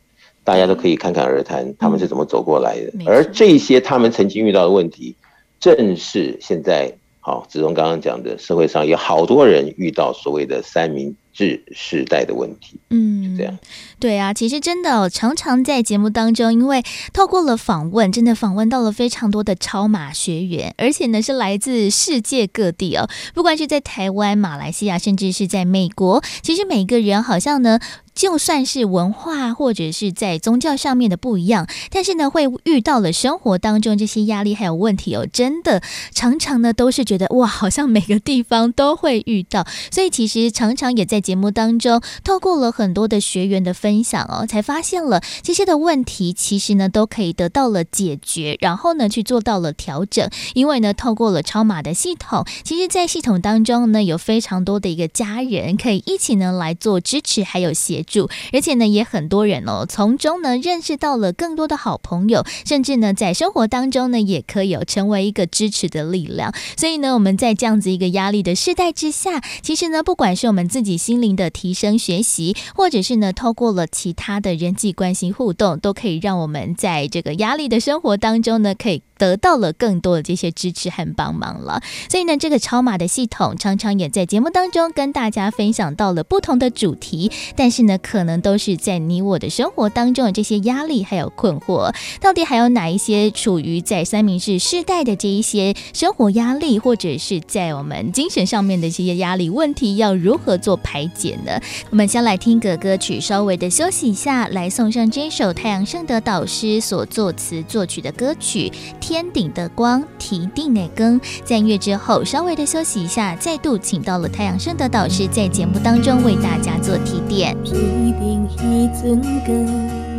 [0.44, 3.06] 大家都可以侃侃而谈，他们是怎么走过来的。
[3.06, 5.16] 而这些他们曾经遇到的问题，
[5.60, 12.78] 正是现在好子龙刚刚讲的，社会上有好多人遇到所谓的三明治世代的问题。
[12.90, 13.58] 嗯，就这样。
[14.00, 16.84] 对啊，其实真的哦，常常在节目当中，因为
[17.14, 27.80] 透过了访问，真的访问到了非常多的超马学员，而且呢是来自世界各地哦，不管是在台湾、马来西亚，甚至是在美国，其实每个人好像呢。
[28.18, 58.30] 就算是文化或者是在宗教上面的不一样，但是呢，会遇到了生活当中这些压力还有问题哦，真的常常呢都是觉得哇，好像每个地方都会遇到，所以其实常常也在节目当中透过了很多的学员的分分享哦，才发现了这些的问题其实呢都可以得到了解决，然后呢去做到了调整，因为呢透过了超马的系统，其实在系统当中呢有非常多的一个家人可以一起呢来做支持还有协助。
[58.52, 66.54] 而且呢，也很多人哦，从中呢认识到了更多的好朋友，甚至呢，在生活当中呢，也可以有成为一个支持的力量。
[66.76, 81.82] 所以呢，我们在这样子一个压力的时代之下，其实呢，不管是我们自己心灵的提升学习，或者是呢，透过其他的人际关系互动，都可以让我们在这个压力的生活当中呢，可以得到了更多的这些支持和帮忙了。
[82.10, 87.98] 所以呢，这个超码的系统常常也在节目当中跟大家分享到了不同的主题，但是呢。
[88.00, 101.60] 可能都是在你我的生活当中的这些压力还有困惑，到底还有哪一些处于在三明治世代的这一些生活压力，或者是在我们精神上面的这些压力问题，要如何做排解呢？
[101.90, 108.72] 我们先来听个歌曲，稍微的休息一下，来送上这首太阳盛德导师所作词作曲的歌曲
[109.08, 111.18] 《天顶的光》，提定的更。
[111.46, 117.56] 在音乐之后，稍微的休息一下，再度请到了太阳盛德导师在节目当中为大家做提点。
[117.64, 117.72] 一
[118.20, 119.66] 定彼阵光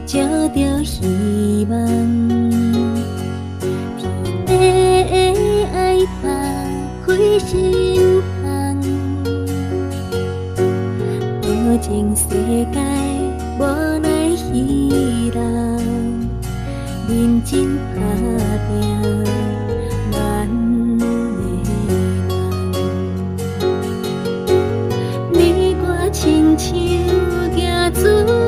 [0.07, 0.19] 照
[0.55, 1.87] 着希望，
[3.99, 4.55] 天的
[5.75, 6.31] 爱打
[7.07, 8.81] 开心窗，
[11.43, 12.25] 无情世
[12.73, 12.81] 界
[13.59, 13.63] 无
[13.99, 15.79] 奈彼人，
[17.07, 18.01] 认真打
[27.91, 28.48] 自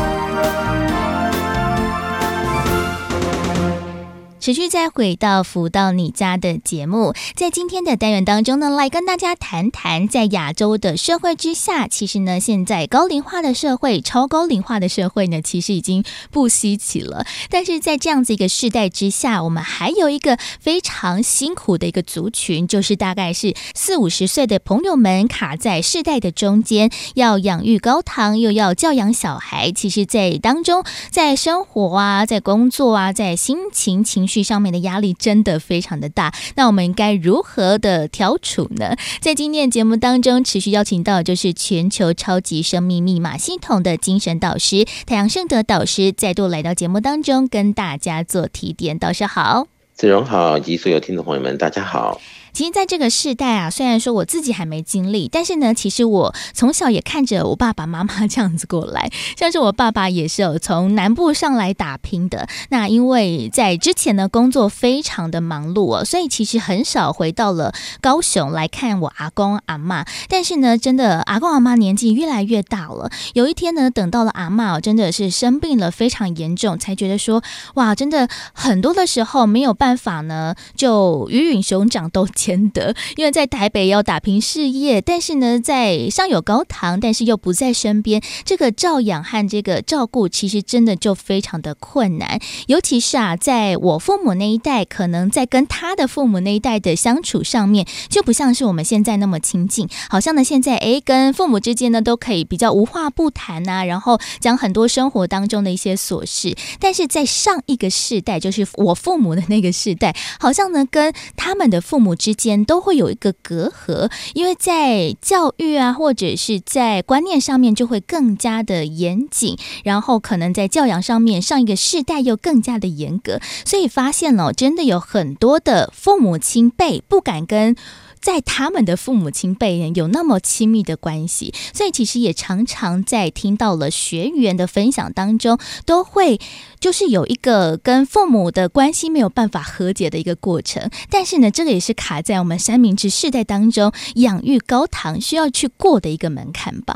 [4.41, 17.23] 持续再回到福到你家的节目，在今天的单元当中呢，来跟大家谈谈，在亚洲的社会之下，其实呢，现在高龄化的社会、超高龄化的社会呢，其实已经不稀奇了。
[17.51, 29.71] 但是在这样子一个世代之下，我们还有一个非常辛苦的一个族群，就是大概是四五十岁的朋友们卡在世代的中间，要养育高堂，又要教养小孩。
[29.71, 34.41] 其实，在当中，在生活啊，在工作啊，在心情情绪。
[34.51, 38.95] 上面的压力真的非常的大，那我们应该如何的调处呢？
[39.21, 48.97] 在今天节目当中，持续邀请到就是全球超级生命密码系统的精神导师太阳圣德导师，再度来到节目当中跟大家做提点。
[48.97, 52.19] 导师好，子荣好，以及所有听众朋友们，大家好。
[52.53, 59.09] 其实，在这个世代啊，虽然说我自己还没经历，但是呢，其实我从小也看着我爸爸妈妈这样子过来。
[59.37, 62.47] 像是我爸爸也是有从南部上来打拼的。
[62.69, 70.05] 那因为在之前呢，工作非常的忙碌哦，所以其实很少回到了高雄来看我阿公阿嬷。
[70.27, 73.09] 但是呢，真的阿公阿嬷年纪越来越大了。
[73.33, 77.41] 有一天呢，等到了阿嬷，真的是生病了，非常严重，才觉得说，
[77.75, 82.27] 哇，真的很多的时候没有办法呢，就鱼与熊掌都。
[82.41, 92.39] 谦德，因为在台北要打拼事业，但是呢，在上有高堂，但是又不在身边，这个照养和这个照顾，其实真的就非常的困难。
[92.65, 99.87] 尤其是啊，在我父母那一代，可能在跟他的父母那一代的相处上面，就不像是我们现在那么亲近。
[100.09, 106.55] 好像呢，现在诶，跟父母之间呢，都可以比较无话不谈呐，然后讲很多生活当中的一些琐事。
[106.79, 127.75] 但是在上一个世代，就是我父母的那个世代，好像呢，跟他们的父母之之间都会有一个隔阂，因为在教育啊，或者是在观念上面就会更加的严谨，然后可能在教养上面上一个世代又更加的严格，所以发现了真的有很多的父母亲辈不敢跟。
[128.21, 136.39] 在他们的父母亲辈人有那么亲密的关系，所以其实也常常在听到了学员的分享当中，都会
[136.79, 140.89] 就是有一个跟父母的关系没有办法和解的一个过程。
[141.09, 146.95] 但是呢，这个也是卡在我们三明治世代当中养育高堂需要去过的一个门槛吧。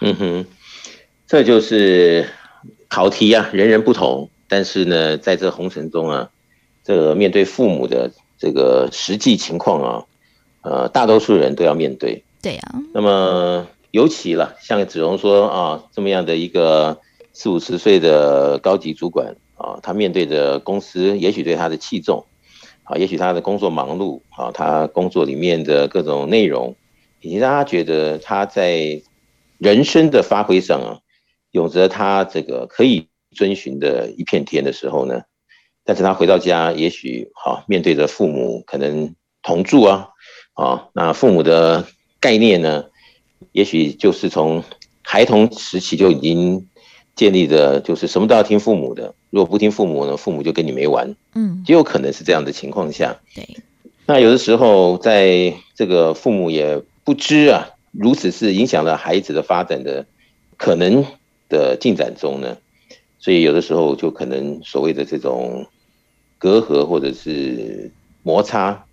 [0.00, 0.46] 嗯哼，
[1.26, 2.28] 这就是
[2.88, 4.30] 考题啊，人人不同。
[4.48, 6.30] 但是呢，在这红尘中啊，
[6.82, 10.04] 这个面对父母的这个实际情况啊。
[10.68, 12.74] 呃，大多数人都要面对，对啊。
[12.92, 16.98] 那么，尤其了，像子荣说啊，这么样的一个
[17.32, 22.26] 四五十岁的高级主管啊，他面对着公司，也许对他的器重，
[22.82, 26.74] 啊，也许他的工作忙碌啊，他工作里面的各种内容，
[27.20, 29.00] 以及让他觉得他在
[29.58, 30.98] 人生的发挥上啊，
[31.52, 35.22] 有着他这个可以遵循的一片天的时候呢，
[35.84, 39.14] 但是他回到家，也许哈面对着父母，可能
[39.44, 40.08] 同住啊。
[40.56, 41.86] 啊，那父母的
[42.18, 42.86] 概念呢？
[43.52, 44.64] 也许就是从
[45.02, 46.66] 孩童时期就已经
[47.14, 49.14] 建立的，就是什么都要听父母的。
[49.28, 51.14] 如果不听父母呢，父母就跟你没完。
[51.34, 53.20] 嗯，极有可能是这样的情况下。
[53.34, 53.46] 对。
[54.06, 60.06] 那有的时候，在这个父母也不知啊，如此是影响了孩子的发展的
[60.56, 61.04] 可能
[61.50, 62.56] 的进展中呢，
[63.18, 65.66] 所以有的时候就可能所谓的这种
[66.38, 67.90] 隔阂或者是
[68.22, 68.85] 摩擦。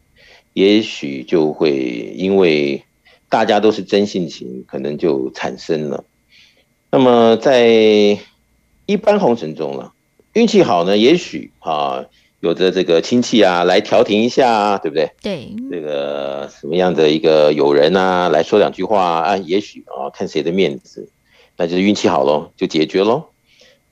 [0.54, 2.84] 也许就会因为
[3.30, 6.04] 大家都是真性情，可能就产生了。
[6.92, 8.20] 那么在
[8.86, 9.94] 一般红尘中了，
[10.34, 12.06] 运气好呢，也许啊
[12.40, 15.10] 有着这个亲戚啊来调停一下，对不对？
[15.22, 21.10] 对，这个什么样的一个友人啊来说两句话啊，也许啊看谁的面子，
[21.58, 23.26] 那就是运气好喽，就解决喽。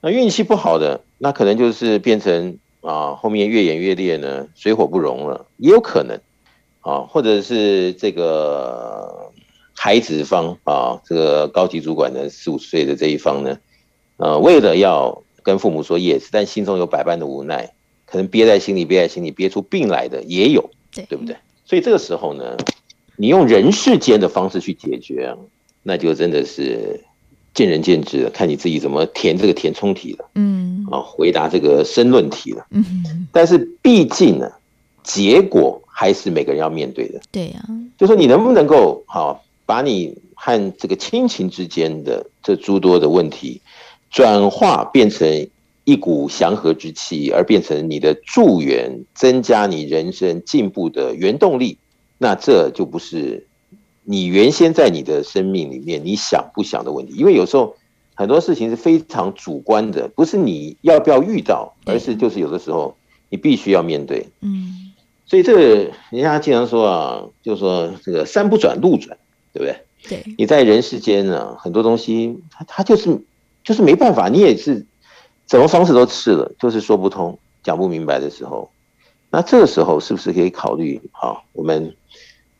[0.01, 6.19] 那运气不好的，那可能就是变成啊后面越演越烈呢，水火不容了，也有可能。
[6.81, 9.31] 啊，或者是这个
[9.73, 13.57] 孩子方啊，这个高级主管的四五岁的这一方呢，
[14.17, 17.73] 呃，为了要跟父母说 yes，但心中有百般的无奈，
[18.05, 21.35] 可能憋在心里，憋在心里，憋出病来的也有，对，对不对？
[21.65, 22.57] 所以这个时候呢，
[23.15, 25.37] 你用人世间的方式去解决啊，
[25.83, 27.03] 那就真的是
[27.53, 34.51] 见仁见智了，看你自己怎么填这个填充题了，嗯，啊，回答这个申论题了，嗯，但是毕竟呢，
[35.03, 35.80] 结果。
[35.93, 43.61] 还是每个人要面对的，对呀、啊，就说你能不能够好把你和这个亲情之间的这诸多的问题，
[44.09, 45.47] 转化变成
[45.83, 51.77] 一股祥和之气，而变成你的助缘，增加你人生进步的原动力，
[52.17, 53.45] 那这就不是
[54.03, 57.75] 你原先在你的生命里面你想不想的问题，因为有时候
[58.15, 62.95] 很多事情是非常主观的，不是你要不要遇到，而是就是有的时候
[63.29, 64.27] 你必须要面对。
[64.41, 64.80] 嗯，
[65.31, 69.17] 所以这个人家经常说啊，就是说这个山不转路转，
[69.53, 69.75] 对不对？
[70.09, 73.17] 对，你在人世间呢，很多东西它它就是
[73.63, 74.85] 就是没办法，你也是。
[75.47, 78.71] 什么方式都试了，就是说不通、讲不明白的时候，
[79.29, 81.43] 那这个时候是不是可以考虑啊？
[81.51, 81.93] 我们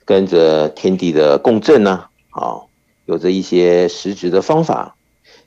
[0.04, 2.06] 跟着天地的共振呢？
[2.32, 2.60] 啊，
[3.06, 4.98] 有着一些实质的方法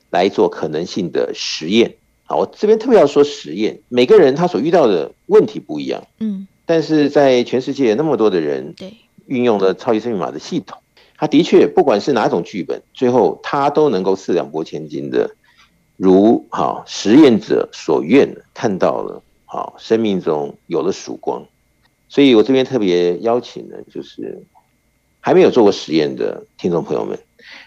[0.09, 1.97] 来做可能性的实验。
[2.25, 8.93] 啊，我这边特别要说实验，每个人他所遇到的问题不一样，嗯，但是在全世界那么多的人，对，
[9.27, 10.79] 运用了超级生命密码的系统，
[11.17, 15.35] 它的确不管是哪种剧本，最后它都能够四两拨千斤的。
[15.97, 21.45] 如好实验者所愿，看到了好生命中有了曙光，
[22.09, 24.43] 所以我这边特别邀请呢，就是
[25.21, 27.17] 还没有做过实验的听众朋友们，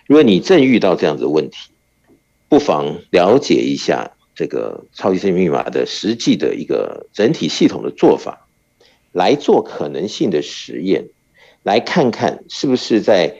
[0.06, 1.70] 如果你正遇到这样子的问题，
[2.50, 8.46] 不妨了解一下这个超级生命密码的实际的一个整体系统的做法，
[9.12, 11.08] 来做可能性的实验，
[11.62, 13.36] 来看看是不是在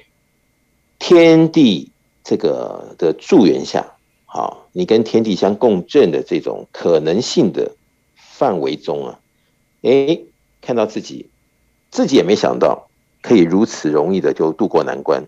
[0.99, 1.91] 天地
[2.25, 3.95] 这个的助缘下。
[4.27, 7.77] 好，你跟天地相共振的这种可能性的
[8.15, 9.21] 范围中啊，
[9.83, 10.25] 诶，
[10.61, 11.31] 看到自己，
[11.91, 12.89] 自己也没想到
[13.23, 15.25] 可以如此容易的就度过难关，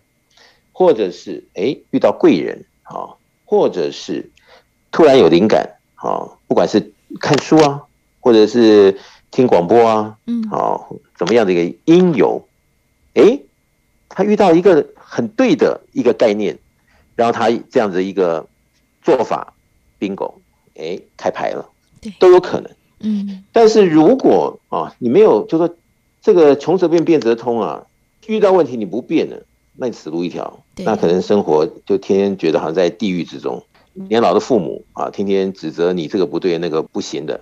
[0.73, 3.17] 或者是诶遇到贵人啊，
[3.47, 4.31] 或者是
[4.91, 7.85] 突然有灵感啊，不管是看书啊，
[8.21, 8.99] 或者是
[9.31, 12.47] 听广播啊，嗯，好，怎么样的一个因由，
[13.15, 13.43] 诶，
[14.09, 16.59] 他遇到一个很对的一个概念，
[17.17, 18.47] 然后他这样子一个。
[19.03, 19.55] 做法
[19.99, 20.35] ，bingo，
[20.77, 21.67] 哎，开牌了，
[22.03, 22.71] 对，都有可能，
[23.01, 23.43] 嗯。
[23.51, 25.75] 但是如果啊，你没有，就说
[26.21, 27.87] 这个穷则变，变则通啊，
[28.27, 29.43] 遇到问题你不变了，
[29.75, 33.65] 那你死路一条，那可能生活就天天觉得好像在地狱之中。
[33.95, 37.41] 年老的父母啊，天天指责你这个不对，那个不行的。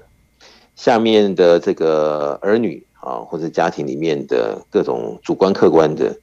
[0.79, 6.17] 下面的这个儿女啊，或者家庭里面的各种主观客观的，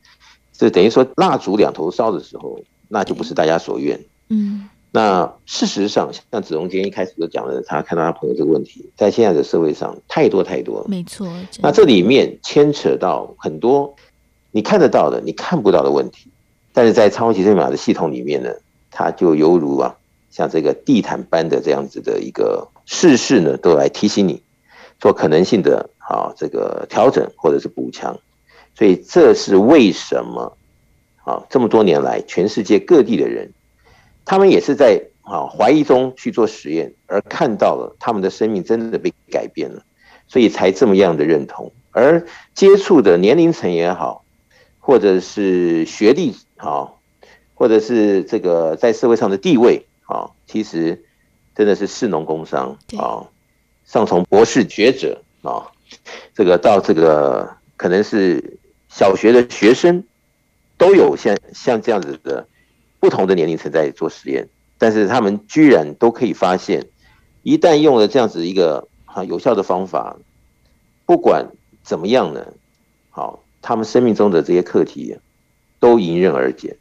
[0.53, 3.99] 这等于说蜡烛两头烧的时候，那就不是大家所愿，
[4.30, 4.70] 嗯。
[4.91, 10.86] 那事实上，像子荣今天一开始就讲了，他看到他朋友这个问题，在现在的社会上太多太多。
[10.88, 11.28] 没错。
[11.60, 13.93] 那这里面牵扯到很多
[14.51, 16.30] 你看得到的、你看不到的问题，
[16.72, 18.49] 但是在超级密码的系统里面呢，
[18.89, 19.93] 它就犹如啊，
[20.32, 24.41] 像这个地毯般的这样子的一个事事呢，都来提醒你
[25.00, 28.20] 做可能性的啊这个调整或者是补强。
[28.78, 30.58] 所以这是为什么
[31.24, 33.52] 啊这么多年来全世界各地的人。
[34.26, 39.84] 他们也是在啊怀疑中去做实验，而看到了他们的生命真的被改变了，
[40.28, 41.72] 所以才这么样的认同。
[41.91, 44.26] 而接触的年龄层也好，
[44.80, 46.89] 或者是学历啊，
[47.54, 51.06] 或者是这个在社会上的地位啊，其实
[51.56, 53.30] 真的是士农工商啊，
[53.86, 55.71] 上从博士学者啊，
[56.33, 58.57] 这个到这个可能是
[58.89, 60.03] 小学的学生，
[60.77, 62.47] 都有像像这样子的。
[62.97, 64.47] 不同的年龄层在做实验，
[64.79, 66.88] 但是他们居然都可以发现，
[67.43, 70.17] 一旦用了这样子一个啊有效的方法，
[71.05, 71.51] 不管
[71.83, 72.53] 怎么样呢，
[73.11, 75.19] 好，他们生命中的这些课题
[75.79, 76.77] 都迎刃而解。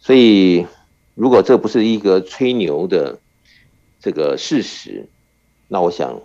[0.00, 0.66] 所以，
[1.14, 3.20] 如果这不是一个吹牛的
[4.00, 5.06] 这个事实，
[5.68, 6.20] 那我想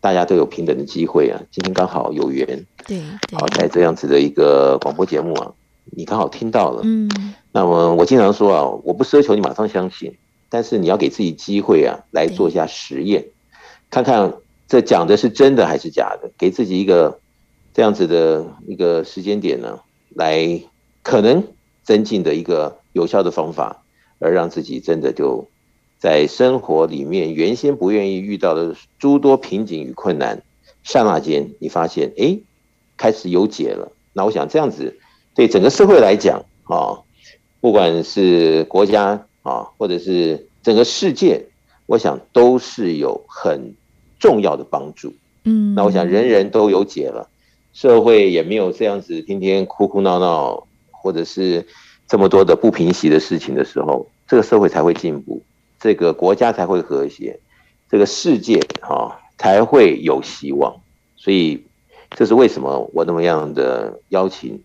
[0.00, 1.40] 大家都有平等的机会啊。
[1.50, 3.02] 今天刚好有缘，对，
[3.32, 5.52] 好，在这样子的一个广播节目啊。
[5.92, 7.10] 你刚好听到了，嗯，
[7.50, 10.14] 那么我经常说啊，我不奢求你马上相信，
[10.48, 13.24] 但是你要给自己机会啊，来做一下实验，
[13.90, 14.34] 看看
[14.68, 17.18] 这讲的是真的还是假的，给自己一个
[17.74, 19.80] 这样子的一个时间点呢，
[20.14, 20.60] 来
[21.02, 21.42] 可能
[21.82, 23.82] 增进的一个有效的方法，
[24.20, 25.48] 而让自己真的就
[26.00, 30.42] 在生活里面原先不愿意遇到的诸多瓶颈与困难，
[30.82, 32.38] 刹那间你发现，哎，
[32.96, 33.92] 开始有解了。
[34.14, 34.98] 那我想这样子。
[35.32, 36.98] 对整个社会来讲，啊，
[37.60, 41.46] 不管是国家啊，或者是整个世界，
[41.86, 43.74] 我想都是有很
[44.18, 45.14] 重要的帮助。
[45.44, 47.28] 嗯，那我想人人都有解了，
[47.72, 51.64] 社会也没有这样子天天哭哭闹闹，或者是
[52.08, 55.40] 这么多的不平息的事情的时候，这个社会才会进步，
[55.80, 57.40] 这个国家才会和谐，
[57.90, 60.76] 这个世界啊才会有希望。
[61.16, 61.64] 所以，
[62.10, 64.62] 这是为什么我那么样的邀请。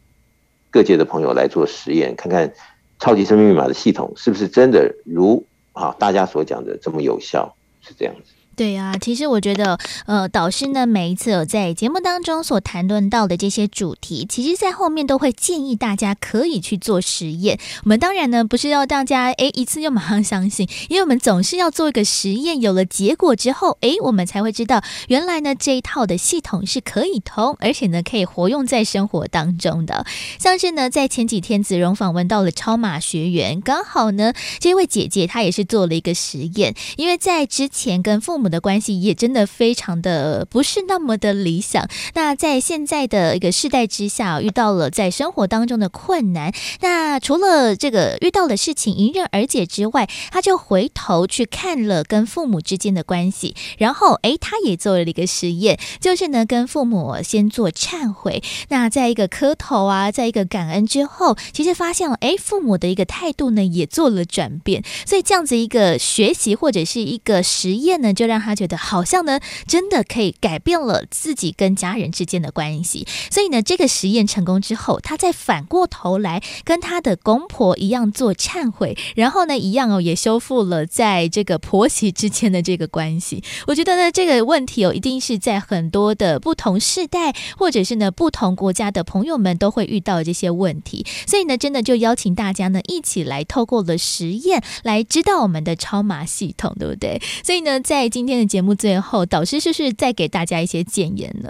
[0.72, 2.53] 各界的朋友来做实验，看看
[2.99, 7.55] 超级生命密码的系统是不是真的如啊大家所讲的这么有效？
[7.80, 8.34] 是这样子。
[8.56, 17.60] 对、啊，其实我觉得，呃，导师呢，每一次有在节目当中所谈论到的这些主题，其实，在后面都会建议大家可以去做实验。
[17.84, 30.06] 我们当然呢，不是要大家诶一次就马上相信，因为我们总是要做一个实验，有了结果之后，诶，我们才会知道原来呢这一套的系统是可以通，而且呢可以活用在生活当中的。
[30.39, 38.44] 像是呢，在前几天子荣访问到了超马学员，刚好呢这位姐姐她也是做了一个实验，因为在之前跟父母。
[38.49, 41.87] 的关系也真的非常的不是那么的理想。
[42.13, 46.53] 那在现在的一个世代之下，遇到了在生活当中的困难。
[46.81, 58.43] 那除了这个遇到的事情迎刃而解之外，他就回头去看了跟父母之间的关系，然后诶，他也做了一个实验，就是呢跟父母先做忏悔。
[58.69, 64.83] 那在一个磕头啊，在一个感恩之后，其实发现了诶，父母的一个态度呢也做了转变。
[65.05, 73.07] 所以这样子一个学习或者是一个实验呢，就让让他觉得好像呢，真的可以改变了自己跟家人之间的关系。
[73.31, 83.41] 所以呢，这个实验成功之后，他再反过头来跟他的公婆一样做忏悔，然后呢，一样哦，也修复了在这个婆媳之间的这个关系。
[83.67, 91.05] 我觉得呢，这个问题哦，一定是在很多的不同世代或者是呢不同国家的朋友们都会遇到这些问题。
[91.25, 97.21] 所以呢，真的就邀请大家呢一起来透过了实验来知道我们的超马系统，对不对？
[97.43, 101.47] 所以呢，在今今天的节目最后，导师是不是再给大家一些建言呢？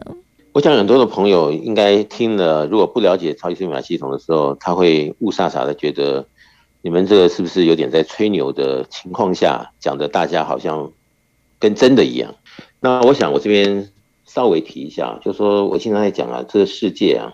[0.51, 6.28] 我想很多的朋友应该听了，如果不了解超级生命密码系统的时候，他会雾煞煞的觉得
[6.82, 10.91] 你们这个是不是有点在吹牛的情况下讲的，大家好像
[11.59, 12.36] 跟真的一样。
[12.82, 13.89] 那我想我这边
[14.26, 17.32] 稍微提一下，就是说我经常在讲啊，这个世界啊，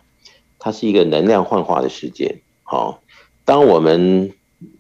[0.60, 2.44] 它是一个能量幻化的世界。
[2.62, 3.02] 好，
[3.44, 4.32] 当我们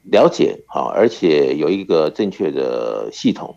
[0.03, 3.55] 了解好，而且有一个正确的系统。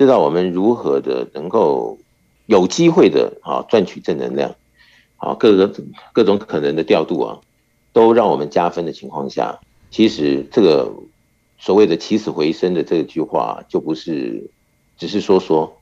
[0.00, 1.98] 知道我们如何的能够
[2.46, 4.56] 有机会的啊赚取正能量，
[5.18, 5.70] 啊各个
[6.14, 7.38] 各种可能的调度啊，
[7.92, 10.90] 都让我们加分的情况下，其实这个
[11.58, 14.48] 所谓的起死回生的这句话就不是
[14.96, 15.76] 只是说说。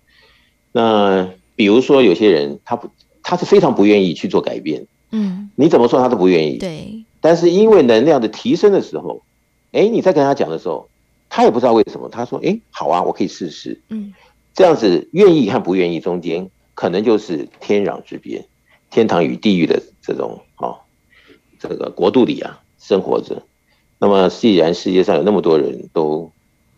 [0.72, 2.90] 那比如说有些人他不
[3.22, 7.04] 他是非常不愿意去做改变，嗯，你怎么说他都不愿意，对。
[7.20, 9.22] 但是因为能量的提升的时候，
[9.70, 10.88] 哎，你在跟他讲的时候。
[11.28, 14.14] 他也不知道为什么，他说：“哎，好啊，我可以试试。”嗯，
[14.54, 18.46] 这样子愿意和不愿意中间，可能就是天壤之别，
[18.90, 20.78] 天堂与地狱的这种哦，
[21.58, 23.42] 这个国度里啊生活着。
[23.98, 26.30] 那么，既然世界上有那么多人都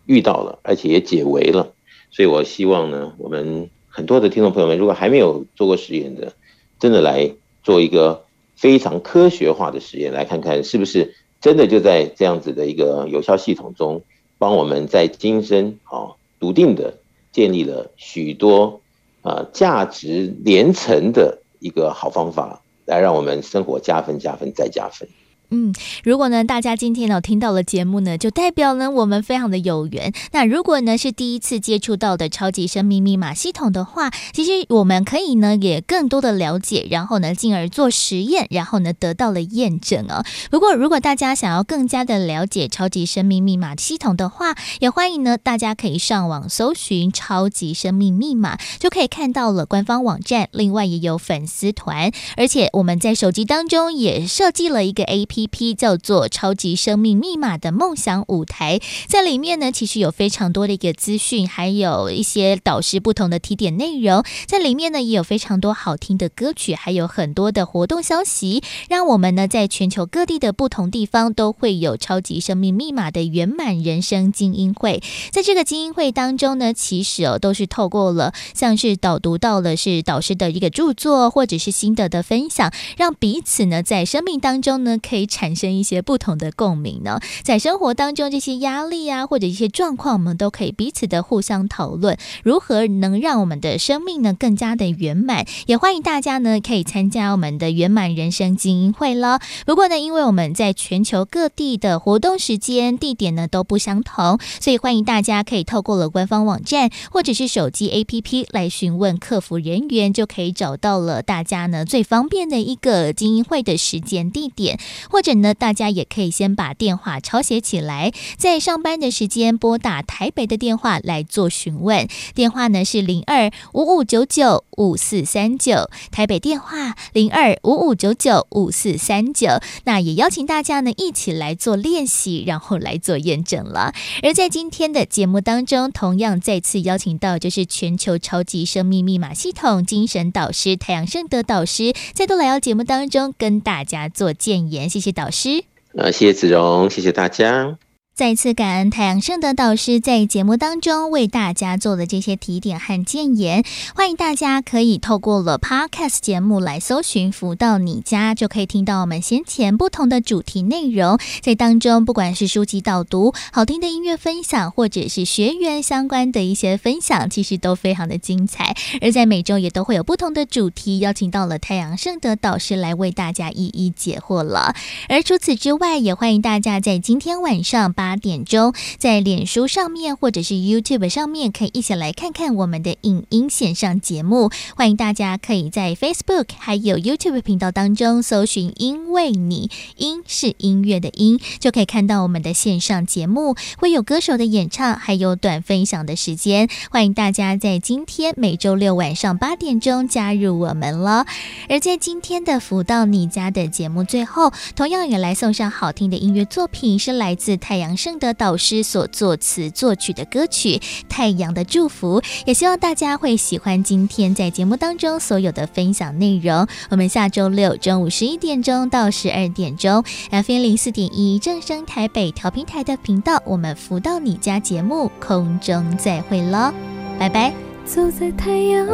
[0.05, 1.71] 遇到了，而且也解围了，
[2.09, 6.33] 所以我希望呢，我们很多的听众朋友们，如果还没有做过实验的，
[6.79, 7.31] 真的来
[7.63, 8.25] 做一个
[8.55, 14.03] 非常科学化的实验，来看看是不是真的就在这样子的一个有效系统中。
[14.41, 16.97] 帮我们在今生啊，笃定的
[17.31, 18.81] 建立了许多
[19.21, 25.07] 啊价值连城的一个好方法，来让我们生活加分、加分再加分。
[25.53, 25.73] 嗯，
[26.05, 30.13] 如果呢，大家今天呢听到了节目呢，就代表呢我们非常的有缘。
[30.31, 40.23] 那如果呢是第一次接触到的超级生命密码系统的话，其实我们可以呢也更多的了解，然后呢进而做实验，然后呢得到了验证、哦。
[40.49, 55.40] 不过如果大家想要更加的了解超级生命密码系统的话，也欢迎呢大家可以上网搜寻超级生命密码，就可以看到了官方网站，另外也有粉丝团，而且我们在手机当中也设计了一个 A P。
[55.47, 64.23] 批叫做“超级生命密码”的梦想舞台，在里面呢，其实有非常多的一个资讯，还有一些导师不同的提点内容。
[64.45, 75.01] 在里面呢，也有非常多好听的歌曲，还有很多的活动消息，让我们呢在全球各地的不同地方都会有“超级生命密码”的圆满人生精英会。
[75.31, 85.21] 在这个精英会当中呢，其实哦都是透过了像是导读到了是导师的一个著作，或者是心得的分享，让彼此呢在生命当中呢可以。
[85.31, 95.47] 产生一些不同的共鸣呢，在生活当中这些压力啊，或者一些状况，我们都可以彼此的互相讨论，如何能让我们的生命呢更加的圆满。
[95.67, 99.39] 也欢迎大家呢可以参加我们的圆满人生精英会了。
[99.65, 114.77] 不过呢，因为我们在全球各地的活动时间、地点呢都不相同，所以欢迎大家可以透过了官方网站或者是手机 APP 来询问客服人员，就可以找到了大家呢最方便的一个精英会的时间地点
[115.09, 115.20] 或。
[115.21, 122.07] 或者呢，大家也可以先把电话抄写起来，在上班的时间拨打台北的电话来做询问。
[122.33, 129.59] 电话呢是零二五五九九五四三九，台北电话零二五五九九五四三九。
[129.83, 133.93] 那也邀请大家呢一起来做练习，然后来做验证了。
[134.23, 144.89] 而在今天的节目当中，同样再次邀请到就是全球超级生命密码系统精神导师太阳盛德导师，再度来到节目当中跟大家做建言。
[144.89, 145.63] 谢谢谢导师。
[145.95, 147.75] 呃，谢谢子荣，谢谢大家。
[148.13, 153.63] 再次感恩太阳盛德导师在节目当中为大家做的这些提点和建言，
[153.95, 161.17] 欢迎大家可以透过了 Podcast 节目来搜寻“福到你家”，就可以听到我们先前不同的主题内容。
[161.41, 168.75] 在当中，不管是书籍导读、好听的音乐分享，或者是学员相关的一些分享，其实都非常的精彩。
[169.01, 174.75] 而在每周也都会有不同的主题，邀请到了太阳盛德导师来为大家一一解惑了。
[175.07, 178.21] 而除此之外，也欢迎大家在今天晚上八。
[178.21, 184.51] 点钟，在脸书上面或者是 YouTube 上面，可以一起来看看我们的影音线上节目。
[184.75, 196.69] 欢迎大家可以在 Facebook 还有 YouTube 频道当中搜寻“因为你”，音是音乐的音，就可以看到我们的线上节目，会有歌手的演唱，还有短分享的时间。
[196.91, 201.25] 欢迎大家在今天每周六晚上八点钟加入我们了。
[201.69, 210.77] 而在今天的福到你家的节目最后，同样也来送上好听的音乐作品，是来自太阳盛德导师所作词作曲的歌曲
[211.09, 216.67] 《太阳的祝福》，也希望大家会喜欢今天在节目当中所有的分享内容。
[216.89, 226.73] 我们下周六中午十一点钟到十二点钟，FM 零四点一正声台北调频台的频道，我们福到你家节目空中再会喽，
[227.19, 227.53] 拜拜。
[227.83, 228.87] 走在太阳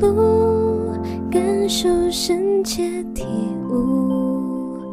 [0.00, 0.92] 路，
[1.30, 3.24] 感受深切体
[3.70, 4.92] 悟，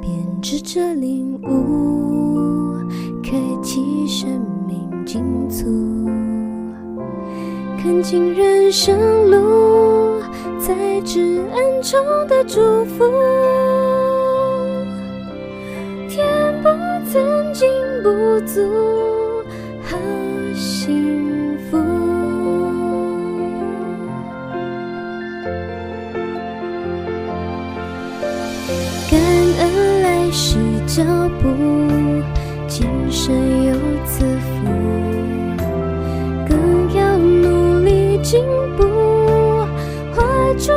[0.00, 0.10] 编
[0.42, 2.17] 织着领悟。
[3.30, 4.26] 开启生
[4.66, 5.66] 命进足，
[7.76, 8.98] 看清人生
[9.30, 10.18] 路，
[10.58, 13.04] 在至暗中的祝福，
[16.08, 16.26] 填
[16.62, 16.70] 补
[17.12, 17.68] 曾经
[18.02, 18.08] 不
[18.46, 18.62] 足，
[19.82, 19.98] 好
[20.54, 21.76] 幸福。
[29.10, 29.20] 感
[29.58, 30.56] 恩来时
[30.86, 31.04] 脚
[31.42, 31.48] 步。
[32.68, 33.72] 今生有
[34.04, 34.66] 赐福，
[36.46, 38.44] 更要努力进
[38.76, 38.84] 步，
[40.14, 40.22] 画
[40.58, 40.70] 出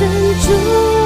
[0.00, 0.08] 深
[0.40, 0.99] 处。